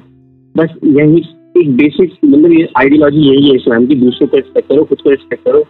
बस 0.58 0.70
यही 0.84 1.24
एक 1.62 1.78
बेसिक 1.78 2.14
मतलब 2.26 2.68
आइडियोलॉजी 2.78 3.20
यही 3.20 3.50
है 3.50 3.56
इस्लाम 3.56 3.86
की। 3.86 3.96
दूसरों 3.96 4.28
को 4.28 4.38
रिस्पेक्ट 4.38 4.70
करो 4.70 4.84
खुद 4.84 5.02
को 5.02 5.10
रिस्पेक्ट 5.10 5.44
करो। 5.44 5.64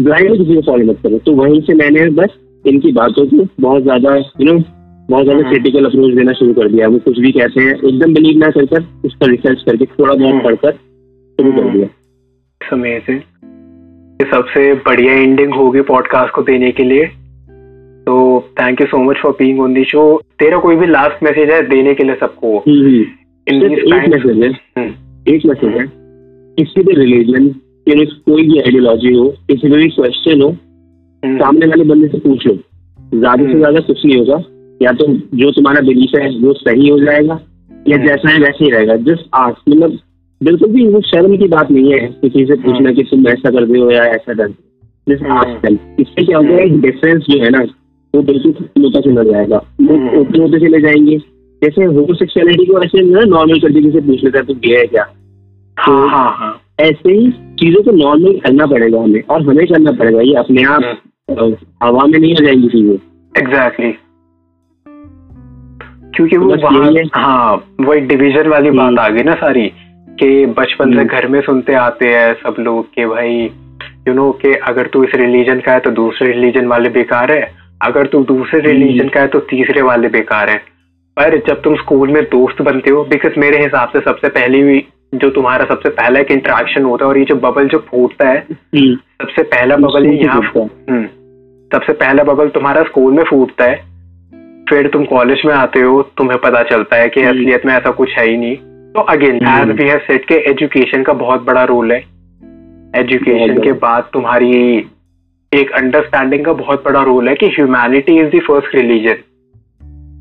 ब्लाइंडली 0.00 0.38
किसी 0.38 0.54
को 0.54 0.60
फॉलो 0.60 0.86
मत 0.86 0.98
करो। 1.02 1.18
तो 1.18 1.32
वहीं 1.32 1.60
से 1.60 1.74
मैंने 1.74 2.10
बस 2.10 2.28
इनकी 2.64 2.92
बातों 2.92 3.26
को 3.26 3.46
बहुत 3.60 3.82
ज़्यादा 3.82 4.14
यू 4.16 4.44
नो 4.44 4.58
बहुत 5.08 5.24
ज़्यादा 5.24 5.38
हम्म। 5.38 5.50
क्रिटिकल 5.50 5.84
अप्रोच 5.84 6.14
देना 6.14 6.32
शुरू 6.32 6.52
कर 6.54 6.68
दिया। 6.68 6.88
वो 6.88 6.98
कुछ 6.98 7.18
भी 7.18 7.30
कहते 7.32 7.60
हैं 7.60 7.74
एकदम 7.74 8.14
बिलीव 8.14 8.38
ना 8.38 8.50
कर 8.50 8.66
कर 8.66 8.84
उस 9.04 9.14
पर 9.14 9.30
रिसर्च 9.30 9.62
करके 9.62 9.84
थोड़ा 9.86 10.12
हम्म। 10.14 10.22
बहुत 10.22 10.44
पढ़कर 10.44 10.72
शुरू 10.72 11.52
कर 11.52 11.70
दिया। 11.70 11.88
अमेजिंग 12.60 13.18
ये 14.20 14.30
सबसे 14.30 14.72
बढ़िया 14.86 15.14
एंडिंग 15.14 15.54
होगी 15.54 15.80
पॉडकास्ट 15.88 16.34
को 16.34 16.42
देने 16.42 16.70
के 16.72 16.84
लिए। 16.84 17.06
तो 18.06 18.14
thank 18.60 18.80
you 18.80 18.86
so 18.86 18.98
much 19.04 19.16
for 19.16 19.32
being 19.32 19.60
on 19.60 19.74
the 19.74 19.84
show 19.84 20.04
तेरा 20.38 20.58
कोई 20.58 20.76
भी 20.76 20.86
लास्ट 20.86 21.22
मैसेज 21.24 21.50
है 21.50 21.60
देने 21.68 21.94
के 21.94 22.04
लिए 22.04 22.14
सबको? 22.14 22.58
एक 22.58 24.08
मैसेज 24.08 24.42
है। 24.42 24.50
एक 25.28 25.46
मैसेज 25.46 25.76
है। 25.76 25.86
किसी 26.58 26.82
भी 26.82 26.94
रिलीजन 26.94 27.48
कोई 27.88 28.42
भी 28.42 28.58
आइडियोलॉजी 28.58 29.12
हो 29.14 29.28
किसी 29.48 29.68
भी 29.68 29.88
क्वेश्चन 29.88 30.42
हो 30.42 30.48
हम्म। 30.48 30.71
सामने 31.22 31.66
वाले 31.66 31.84
बंदे 31.84 32.08
से 32.08 32.18
पूछ 32.18 32.46
लो। 32.46 32.54
ज़्यादा 32.54 33.42
से 33.44 33.48
हम्म। 33.48 33.58
ज़्यादा 33.58 33.80
कुछ 33.80 34.04
नहीं 34.06 34.18
होगा। 34.18 34.42
या 34.80 34.92
तो 34.92 35.06
जो 35.34 35.50
तुम्हारा 35.50 35.80
बिलीफ 35.80 36.14
है 36.16 36.28
वो 36.38 36.52
सही 36.52 36.88
हो 36.88 36.98
जाएगा 36.98 37.38
या 37.88 37.96
हम्म। 37.96 38.06
जैसा 38.06 38.30
है 38.30 38.38
वैसे 38.38 38.64
ही 38.64 38.70
रहेगा। 38.70 38.96
जस्ट 39.08 39.28
आज 39.34 39.54
मतलब 39.68 39.98
बिल्कुल 40.40 40.68
भी 40.68 40.86
वो 40.88 41.00
शर्म 41.00 41.36
की 41.36 41.48
बात 41.48 41.70
नहीं 41.70 41.92
है 41.92 42.06
किसी 42.22 42.44
से 42.46 42.54
पूछना 42.62 42.92
कि 42.92 43.02
तुम 43.02 43.26
ऐसा 43.28 43.50
कर 43.50 43.66
दो 43.66 43.90
या 43.90 44.04
ऐसा 44.04 44.34
कर 44.34 44.48
जस्ट 45.06 46.00
इससे 46.00 46.24
क्या 46.24 46.38
होगा 46.38 46.62
एक 46.62 46.80
डिफरेंस 46.80 47.22
जो 47.30 47.42
है 47.44 47.50
ना 47.50 47.62
वो 48.14 48.22
बिल्कुल 48.22 48.52
होता 48.84 49.00
चला 49.00 49.22
जाएगा। 49.22 49.60
लोग 49.80 50.18
ओपन 50.20 50.40
होते 50.40 50.58
चले 50.60 50.80
जाएँगे। 50.80 51.16
जैसे 51.62 51.84
होमोसेक्सुअलिटी 51.84 52.64
को 52.64 52.82
ऐसे 52.82 53.02
नॉर्मल 53.26 53.60
कर 53.60 53.72
दी 53.72 54.00
पूछ 54.00 54.24
लेता 54.24 54.38
है 54.38 54.44
तो 54.44 54.54
गे 54.54 54.76
है 54.76 54.86
क्या? 54.86 55.02
तो 55.02 55.92
हाँ, 55.92 56.08
हाँ, 56.08 56.36
हाँ. 56.38 56.60
ऐसे 56.80 57.12
ही 57.12 57.30
चीज़ों 57.60 57.82
को 57.82 57.90
नॉर्मल 57.90 58.38
करना 58.38 58.66
पड़ेगा 58.66 59.00
हमें 59.00 59.22
और 59.22 59.42
हमें 59.42 59.66
करना 59.66 59.92
पड़ेगा। 59.92 60.20
ये 60.20 60.34
अपने 60.34 60.62
आप 60.62 60.82
हम्म। 60.84 60.94
हवा 61.82 62.06
में 62.06 62.18
नहीं 62.18 62.32
आ 62.32 62.44
जाएँगी 62.44 62.68
चीज़ें 62.68 62.94
एग्जैक्टली 63.32 63.92
क्योंकि 66.14 66.36
वो 66.36 66.56
वहाँ 66.56 66.92
हाँ 67.16 67.76
वही 67.80 68.00
डिवीज़न 68.00 68.48
वाली 68.48 68.70
बात 68.70 68.86
हम्म। 68.86 68.98
आ 68.98 69.08
गई 69.08 69.22
ना 69.22 69.34
सारी 69.34 69.68
कि 70.18 70.46
बचपन 70.48 70.92
से 70.92 70.98
हम्म। 70.98 71.08
घर 71.08 71.26
में 71.26 71.40
सुनते 71.40 71.74
आते 71.74 72.08
हैं 72.08 72.32
सब 72.34 72.56
लोग 72.58 72.92
कि 72.94 73.06
भाई 73.06 73.38
यू 74.08 74.14
नो 74.14 74.30
कि 74.32 74.54
अगर 74.68 74.86
तू 74.86 75.04
इस 75.04 75.14
रिलीजन 75.14 75.60
का 75.60 75.72
है 75.72 75.80
तो 75.80 75.90
दूसरे 75.90 76.32
रिलीजन 76.32 76.66
वाले 76.66 76.88
बेकार 76.88 77.32
है 77.32 77.42
अगर 77.82 78.06
तू 78.06 78.22
दूसरे 78.24 78.60
रिलीजन 78.60 79.08
का 79.08 79.20
है 79.20 79.28
तो 79.28 79.38
तीसरे 79.50 79.82
वाले 79.82 80.08
बेकार 80.08 80.50
है 80.50 80.56
पर 81.16 81.38
जब 81.38 81.62
तुम 81.62 81.74
स्कूल 81.76 82.10
में 82.10 82.22
दोस्त 82.24 82.62
बनते 82.62 82.90
हो 82.90 83.04
बिकॉज़ 83.04 83.38
मेरे 83.38 83.62
हिसाब 83.62 83.88
से 83.88 84.00
सबसे 84.00 84.28
पहली 84.28 84.84
जो 85.14 85.30
तुम्हारा 85.30 85.64
सबसे 85.64 85.88
पहला 85.88 86.20
एक 86.20 86.30
इंट्रैक्शन 86.30 86.82
होता 86.82 87.04
है 87.04 87.08
और 87.08 87.18
ये 87.18 87.24
जो 87.24 87.34
बबल 87.38 87.68
जो 87.68 87.78
फूटता 87.90 88.28
है 88.28 88.38
हम्म। 88.38 88.94
सबसे 88.94 89.42
पहला 89.44 89.76
बबल 89.76 90.06
यहाँ 90.06 90.40
हम्म। 90.56 91.06
सबसे 91.72 91.92
पहला 91.92 92.22
बबल 92.22 92.48
तुम्हारा 92.48 92.82
स्कूल 92.82 93.12
में 93.12 93.24
फूटता 93.24 93.64
है। 93.64 93.92
फिर 94.68 94.88
तुम 94.88 95.04
कॉलेज 95.04 95.42
में 95.46 95.54
आते 95.54 95.80
हो 95.80 96.02
तुम्हें 96.02 96.38
पता 96.40 96.62
चलता 96.62 96.96
है 96.96 97.08
कि 97.08 97.20
हम्म। 97.20 97.30
असलियत 97.30 97.66
में 97.66 97.74
ऐसा 97.74 97.90
कुछ 97.90 98.10
है 98.18 98.30
ही 98.30 98.36
नहीं। 98.36 98.56
तो 98.92 99.00
again 99.00 99.36
as 99.36 99.80
we 99.80 99.88
have 99.88 99.98
set 99.98 100.24
के 100.24 100.34
एजुकेशन 100.34 101.02
का 101.02 101.12
बहुत 101.12 101.42
बड़ा 101.42 101.64
रोल 101.64 101.92
है। 101.92 101.98
एजुकेशन 102.96 103.62
के 103.62 103.72
बाद 103.72 104.10
तुम्हारी 104.12 104.78
एक 105.54 105.70
अंडरस्टैंडिंग 105.70 106.44
का 106.44 106.52
बहुत 106.52 106.84
बड़ा 106.84 107.02
रोल 107.02 107.28
है 107.28 107.34
कि 107.34 107.46
humanity 107.46 108.20
is 108.20 108.36
the 108.36 108.40
first 108.40 108.74
religion 108.74 109.16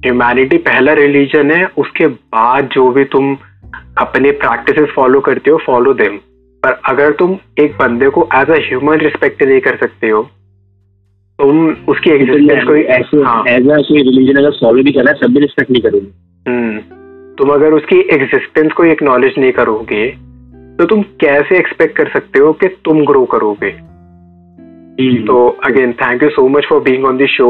humanity 0.06 0.58
पहला 0.58 0.94
रिलीजन 0.94 1.52
है 1.52 1.66
उसके 1.78 2.08
बाद 2.08 2.70
जो 2.72 2.92
भी 2.92 3.04
तुम 3.04 3.38
अपने 3.98 4.32
प्रैक्टिसेस 4.32 4.90
फॉलो 4.96 5.20
करते 5.20 5.52
हो 5.52 5.58
फॉलो 5.58 5.94
देम 5.94 6.18
पर 6.64 6.82
अगर 6.86 7.12
तुम 7.12 7.38
एक 7.60 7.72
बंदे 7.72 8.10
को 8.10 8.30
एज 8.36 8.50
अ 8.50 8.56
ह्यूमन 8.56 8.98
रिस्पेक्ट 8.98 9.44
नहीं 9.44 9.60
कर 9.60 9.78
सकते 9.78 10.10
हो 10.10 10.30
तुम 11.42 11.70
उसकी 11.90 12.10
एग्जिस्टेंस 12.10 12.64
कोई 12.64 12.82
ऐसा 12.82 13.28
हाँ। 13.28 13.44
कोई 13.44 14.02
रिलीजन 14.02 14.40
अगर 14.40 14.52
फॉलो 14.52 14.84
भी 14.84 14.92
करना 14.92 15.12
है 15.12 15.18
तब 15.18 15.34
भी 15.34 15.40
रिस्पेक्ट 15.40 15.72
नहीं 15.72 15.82
करोगे 15.82 16.52
हम्म, 16.52 16.80
तुम 17.36 17.50
अगर 17.50 17.74
उसकी 17.74 18.00
एग्जिस्टेंस 18.00 18.72
को 18.72 18.84
एक्नॉलेज 18.84 19.34
नहीं 19.38 19.52
करोगे 19.52 20.08
तो 20.80 20.86
तुम 20.86 21.02
कैसे 21.02 21.58
एक्सपेक्ट 21.58 21.98
कर 21.98 22.10
सकते 22.10 22.40
हो 22.40 22.52
कि 22.54 22.68
तुम 22.86 23.06
ग्रो 23.06 23.26
करोगे 23.26 23.70
हम्म। 23.70 25.26
तो 25.26 25.48
again 25.66 25.94
thank 25.94 26.24
you 26.24 26.30
so 26.30 26.48
much 26.48 26.66
for 26.70 26.80
being 26.80 27.06
on 27.06 27.18
this 27.18 27.30
show 27.30 27.50